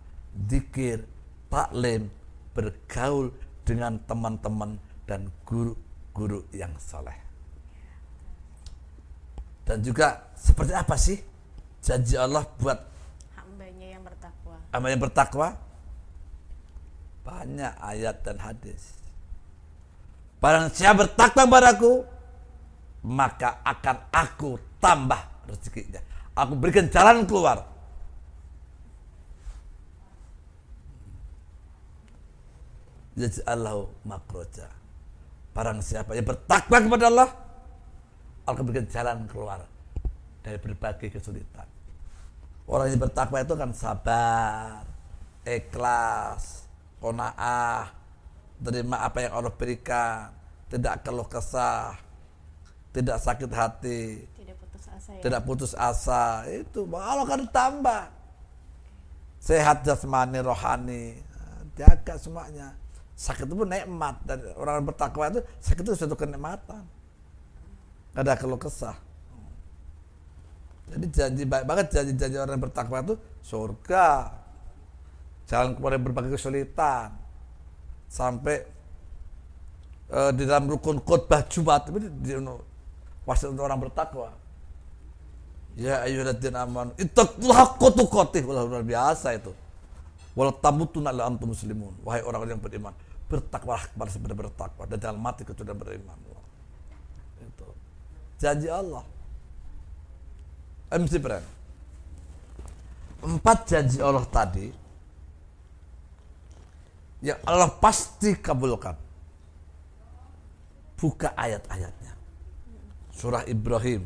zikir, 0.49 1.05
taklim, 1.53 2.09
bergaul 2.57 3.29
dengan 3.61 4.01
teman-teman 4.09 4.81
dan 5.05 5.29
guru-guru 5.45 6.41
yang 6.49 6.73
soleh. 6.81 7.15
Dan 9.65 9.81
juga 9.85 10.33
seperti 10.37 10.73
apa 10.73 10.97
sih 10.97 11.17
janji 11.81 12.17
Allah 12.17 12.45
buat 12.57 12.81
Hambanya 13.37 13.97
yang 13.97 14.01
bertakwa. 14.05 14.57
hamba 14.73 14.87
yang 14.89 15.01
bertakwa? 15.01 15.47
Banyak 17.25 17.73
ayat 17.81 18.21
dan 18.21 18.37
hadis. 18.37 19.01
Barang 20.37 20.69
siapa 20.69 21.09
bertakwa 21.09 21.49
padaku, 21.49 22.05
maka 23.01 23.65
akan 23.65 23.97
aku 24.13 24.61
tambah 24.77 25.17
rezekinya. 25.49 26.01
Aku 26.37 26.53
berikan 26.53 26.85
jalan 26.93 27.25
keluar. 27.25 27.65
Yaj'allahu 33.15 33.89
makroja. 34.05 34.67
Barang 35.55 35.79
siapa 35.79 36.13
yang 36.13 36.27
bertakwa 36.27 36.77
kepada 36.83 37.07
Allah, 37.07 37.29
Allah 38.43 38.53
akan 38.53 38.63
berikan 38.67 38.87
jalan 38.91 39.23
keluar 39.31 39.63
dari 40.43 40.59
berbagai 40.59 41.15
kesulitan. 41.15 41.65
Orang 42.67 42.91
yang 42.91 43.01
bertakwa 43.01 43.39
itu 43.39 43.55
kan 43.55 43.71
sabar, 43.71 44.83
ikhlas, 45.47 46.64
kona'ah, 47.05 47.93
terima 48.65 49.05
apa 49.05 49.21
yang 49.21 49.37
Allah 49.37 49.53
berikan, 49.53 50.33
tidak 50.65 51.05
keluh 51.05 51.29
kesah, 51.29 51.93
tidak 52.89 53.21
sakit 53.21 53.51
hati, 53.53 54.25
Tidak 54.33 54.55
putus 54.57 54.85
asa 54.89 55.09
ya. 55.13 55.21
tidak 55.21 55.41
putus 55.45 55.71
asa. 55.77 56.23
Itu 56.49 56.89
Allah 56.97 57.25
akan 57.29 57.45
tambah. 57.53 58.03
Sehat 59.37 59.85
jasmani, 59.85 60.41
rohani, 60.41 61.21
jaga 61.77 62.17
semuanya. 62.17 62.73
Sakit 63.13 63.45
itu 63.45 63.53
pun 63.53 63.69
nikmat 63.69 64.17
dan 64.25 64.41
orang 64.57 64.81
yang 64.81 64.87
bertakwa 64.89 65.29
itu 65.29 65.39
sakit 65.61 65.85
itu 65.85 65.93
suatu 65.93 66.17
kenikmatan. 66.17 66.83
Ada 68.17 68.33
keluh 68.33 68.57
kesah. 68.57 68.97
Jadi 70.89 71.05
janji 71.13 71.43
baik 71.45 71.65
banget 71.65 71.85
janji-janji 71.93 72.37
orang 72.41 72.57
yang 72.57 72.65
bertakwa 72.65 72.97
itu 73.05 73.15
surga. 73.45 74.07
Jalan 75.45 75.77
keluar 75.77 75.93
dari 75.93 76.03
berbagai 76.03 76.31
kesulitan. 76.37 77.13
Sampai 78.09 78.65
eh, 80.09 80.31
di 80.33 80.43
dalam 80.45 80.65
rukun 80.69 81.01
khutbah 81.05 81.45
Jumat 81.45 81.89
itu 81.89 82.01
wasiat 83.25 83.53
untuk 83.53 83.65
orang 83.65 83.81
bertakwa. 83.81 84.29
Ya 85.75 86.01
ayyuhalladzina 86.07 86.63
amanu 86.63 86.95
ittaqullaha 86.95 87.75
haqqa 87.75 87.87
tuqatih 87.99 88.41
Wah, 88.47 88.63
luar 88.63 88.85
biasa 88.85 89.35
itu. 89.35 89.51
Wala 90.31 90.55
tamutunna 90.55 91.11
illa 91.11 91.27
antum 91.27 91.51
muslimun. 91.51 91.93
Wahai 92.05 92.23
orang 92.23 92.47
yang 92.47 92.61
beriman, 92.61 92.95
bertakwalah 93.27 93.87
kepada 93.91 94.09
sebenarnya 94.11 94.39
bertakwa 94.47 94.83
dan 94.87 94.97
jangan 94.99 95.19
mati 95.19 95.41
kecuali 95.43 95.75
beriman. 95.75 96.17
Itu. 97.43 97.67
Janji 98.39 98.67
Allah. 98.71 99.03
MC 100.95 101.13
Brand. 101.19 101.47
Empat 103.25 103.57
janji 103.65 103.97
Allah 103.99 104.23
tadi 104.29 104.84
yang 107.25 107.41
Allah 107.41 107.73
pasti 107.81 108.37
kabulkan. 108.37 108.93
Buka 110.95 111.33
ayat-ayatnya. 111.33 112.13
Surah 113.15 113.43
Ibrahim 113.49 114.05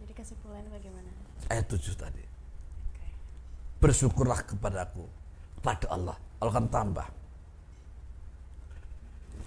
Jadi 0.00 0.12
kesimpulannya 0.16 0.70
bagaimana? 0.72 1.10
ayat 1.52 1.66
7 1.68 1.92
tadi. 1.96 2.24
Bersyukurlah 3.80 4.40
kepadaku 4.48 5.04
pada 5.60 5.84
Allah. 5.92 6.16
Allah 6.40 6.52
akan 6.56 6.68
tambah. 6.72 7.06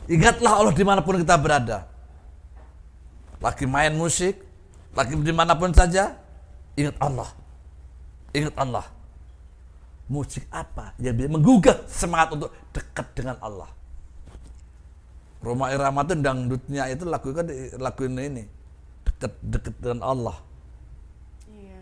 Ingatlah 0.07 0.51
Allah 0.61 0.73
di 0.73 0.85
mana 0.85 1.01
pun 1.01 1.17
kita 1.17 1.35
berada. 1.35 1.89
Lagi 3.41 3.65
main 3.65 3.93
musik, 3.93 4.39
lagi 4.93 5.13
di 5.13 5.33
mana 5.33 5.53
pun 5.53 5.73
saja, 5.73 6.15
ingat 6.77 6.95
Allah. 7.01 7.29
Ingat 8.35 8.55
Allah. 8.59 8.85
Musik 10.07 10.47
apa 10.47 10.95
yang 11.03 11.19
bisa 11.19 11.27
menggugah 11.27 11.77
semangat 11.87 12.39
untuk 12.39 12.49
dekat 12.71 13.07
dengan 13.11 13.35
Allah. 13.43 13.67
Roma 15.43 15.69
Irama 15.69 16.01
itu 16.07 16.15
dangdutnya 16.17 16.89
itu 16.89 17.03
lagu 17.05 17.29
kan 17.35 17.45
lagu 17.77 18.01
ini 18.07 18.47
dekat 19.05 19.33
dekat 19.43 19.75
dengan 19.83 19.99
Allah. 20.07 20.37
Iya. 21.51 21.81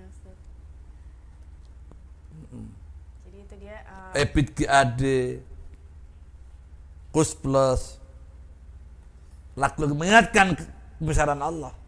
Jadi 3.30 3.38
itu 3.46 3.56
dia 3.62 3.78
uh, 3.88 4.12
Ebit 4.18 4.48
GAD, 4.58 5.02
Kus 7.14 7.32
Plus, 7.38 8.02
lagu 9.56 9.86
mengingatkan 9.86 10.58
kebesaran 11.00 11.40
Allah. 11.40 11.85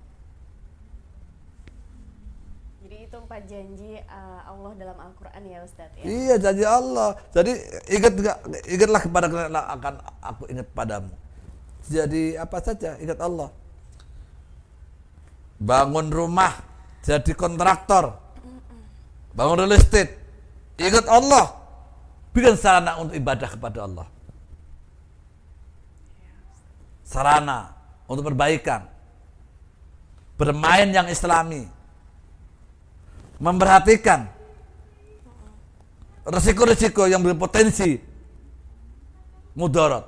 Janji 3.45 4.01
uh, 4.09 4.41
Allah 4.47 4.71
dalam 4.79 4.97
Al-Qur'an 4.97 5.43
ya 5.45 5.61
Ustaz 5.61 5.91
ya. 5.99 6.03
Iya 6.05 6.35
janji 6.41 6.65
Allah. 6.65 7.17
Jadi 7.35 7.51
ingat 7.91 8.13
ingatlah 8.65 9.01
kepada 9.03 9.25
akan 9.77 9.93
aku 10.23 10.43
ingat 10.49 10.67
padamu. 10.73 11.13
Jadi 11.87 12.35
apa 12.35 12.57
saja 12.63 12.97
ingat 12.97 13.19
Allah. 13.21 13.49
Bangun 15.57 16.13
rumah, 16.13 16.53
jadi 17.01 17.33
kontraktor, 17.33 18.13
bangun 19.33 19.65
real 19.65 19.73
estate, 19.73 20.13
ingat 20.77 21.09
Allah. 21.09 21.49
Bikin 22.29 22.53
sarana 22.53 23.01
untuk 23.01 23.17
ibadah 23.17 23.49
kepada 23.49 23.89
Allah. 23.89 24.05
sarana 27.07 27.71
untuk 28.03 28.27
perbaikan, 28.27 28.83
bermain 30.35 30.91
yang 30.91 31.07
islami, 31.07 31.71
memperhatikan 33.37 34.29
resiko-resiko 36.27 37.07
yang 37.07 37.23
berpotensi 37.23 38.01
mudarat. 39.57 40.05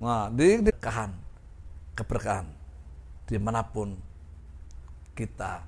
Nah, 0.00 0.28
di, 0.32 0.60
di 0.60 0.70
keberkahan, 0.72 1.10
keberkahan 1.96 2.46
di 3.26 3.36
mana 3.40 3.64
pun 3.66 3.96
kita 5.16 5.64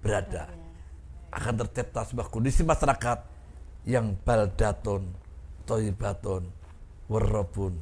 berada 0.00 0.48
akan 1.34 1.54
tercipta 1.66 2.06
sebuah 2.06 2.30
kondisi 2.30 2.62
masyarakat 2.62 3.18
yang 3.84 4.16
baldatun, 4.24 5.10
toibatun, 5.68 6.48
warrabun, 7.10 7.74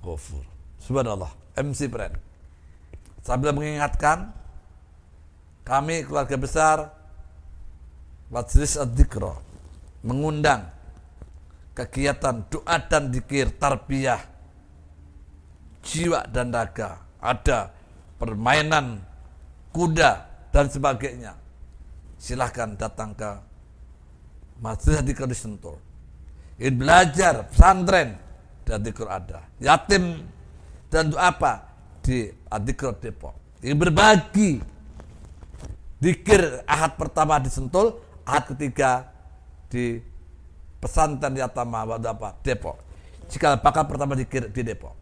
ghafur. 0.00 0.46
Subhanallah, 0.82 1.30
MC 1.58 1.90
Brand. 1.90 2.16
Sambil 3.22 3.54
mengingatkan 3.54 4.34
kami 5.62 6.02
keluarga 6.06 6.36
besar 6.38 6.78
Majlis 8.32 8.80
Ad-Dikra 8.80 9.36
mengundang 10.02 10.66
kegiatan 11.76 12.42
doa 12.48 12.76
dan 12.80 13.12
dikir 13.12 13.52
tarbiyah 13.60 14.24
jiwa 15.84 16.24
dan 16.32 16.48
raga. 16.48 17.02
Ada 17.22 17.70
permainan 18.18 19.04
kuda 19.70 20.26
dan 20.50 20.66
sebagainya. 20.72 21.36
Silahkan 22.18 22.74
datang 22.74 23.12
ke 23.12 23.30
Majlis 24.64 24.96
Ad-Dikra 25.02 25.28
di 25.28 25.36
Sentul. 25.36 25.76
Ingin 26.56 26.78
belajar 26.78 27.46
pesantren 27.50 28.16
dan 28.64 28.80
dikir 28.80 29.10
ada. 29.10 29.44
Yatim 29.58 30.24
dan 30.88 31.10
doa 31.12 31.34
apa? 31.34 31.52
Di 32.00 32.32
Ad-Dikra 32.48 32.96
Depok. 32.96 33.60
Ingin 33.60 33.78
berbagi 33.78 34.71
dikir 36.02 36.66
ahad 36.66 36.98
pertama 36.98 37.38
di 37.38 37.46
Sentul 37.46 37.94
ahad 38.26 38.50
ketiga 38.50 39.06
di 39.70 40.02
pesantren 40.82 41.38
Yatama 41.38 41.86
apa 41.86 42.34
Depok. 42.42 42.74
Jika 43.30 43.54
bakal 43.62 43.86
pertama 43.86 44.18
dikir 44.18 44.50
di 44.50 44.66
Depok. 44.66 44.98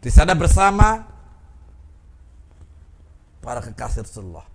Di 0.00 0.08
sana 0.08 0.32
bersama 0.32 1.04
para 3.44 3.60
kekasih 3.60 4.08
Rasulullah. 4.08 4.48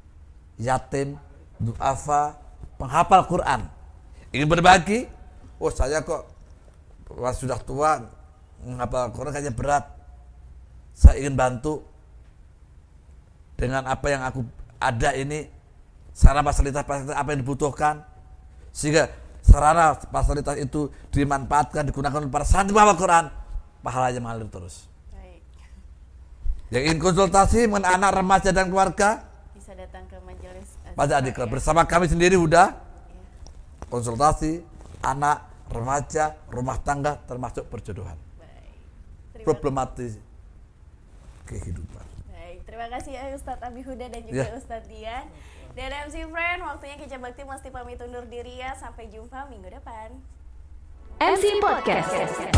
Yatim, 0.57 1.15
duafa, 1.61 2.35
penghafal 2.81 3.29
Quran. 3.29 3.69
Ingin 4.33 4.49
berbagi? 4.49 5.05
Oh 5.61 5.69
saya 5.69 6.01
kok 6.01 6.25
sudah 7.37 7.61
tua 7.61 8.09
menghafal 8.65 9.13
Quran 9.13 9.31
kayaknya 9.37 9.53
berat. 9.53 9.85
Saya 10.97 11.21
ingin 11.21 11.37
bantu 11.37 11.85
dengan 13.53 13.85
apa 13.85 14.07
yang 14.09 14.25
aku 14.25 14.41
ada 14.81 15.13
ini 15.13 15.58
sarana 16.19 16.43
fasilitas 16.43 16.83
fasilitas 16.83 17.15
apa 17.15 17.29
yang 17.31 17.39
dibutuhkan 17.39 18.03
sehingga 18.75 19.07
sarana 19.39 19.95
fasilitas 20.11 20.59
itu 20.59 20.91
dimanfaatkan 21.15 21.87
digunakan 21.87 22.19
oleh 22.19 22.27
para 22.27 22.43
santri 22.43 22.75
bawa 22.75 22.91
Quran 22.93 23.31
pahalanya 23.79 24.19
mengalir 24.19 24.51
terus 24.51 24.91
Baik. 25.15 25.39
yang 26.75 26.83
ingin 26.91 26.99
konsultasi 26.99 27.71
mengenai 27.71 27.95
anak 27.95 28.11
remaja 28.19 28.51
dan 28.51 28.67
keluarga 28.67 29.23
Bisa 29.55 29.71
datang 29.71 30.03
ke 30.11 30.19
majelis 30.19 30.75
eh, 30.83 30.91
pada 30.91 31.23
adik 31.23 31.39
ya. 31.39 31.47
bersama 31.47 31.87
kami 31.87 32.11
sendiri 32.11 32.35
udah 32.35 32.75
Iya. 32.75 33.87
konsultasi 33.87 34.59
anak 34.99 35.47
remaja 35.71 36.35
rumah 36.51 36.75
tangga 36.83 37.15
termasuk 37.23 37.63
perjodohan 37.71 38.19
problematis 39.39 40.19
kehidupan 41.47 42.03
Baik, 42.27 42.67
terima 42.67 42.87
kasih 42.91 43.11
ya 43.15 43.23
Ustadz 43.31 43.63
Abi 43.63 43.81
Huda 43.81 44.05
dan 44.11 44.21
juga 44.21 44.43
Ya. 44.43 44.51
Ustadz 44.53 44.85
Dian. 44.85 45.25
Dan 45.79 45.95
MC 46.11 46.27
Friend, 46.27 46.59
waktunya 46.59 46.99
Kece 46.99 47.15
Bakti 47.23 47.47
mesti 47.47 47.71
pamit 47.71 48.03
undur 48.03 48.27
diri 48.27 48.59
ya. 48.59 48.75
Sampai 48.75 49.07
jumpa 49.07 49.47
minggu 49.47 49.71
depan. 49.79 50.11
MC 51.23 51.55
Podcast. 51.63 52.51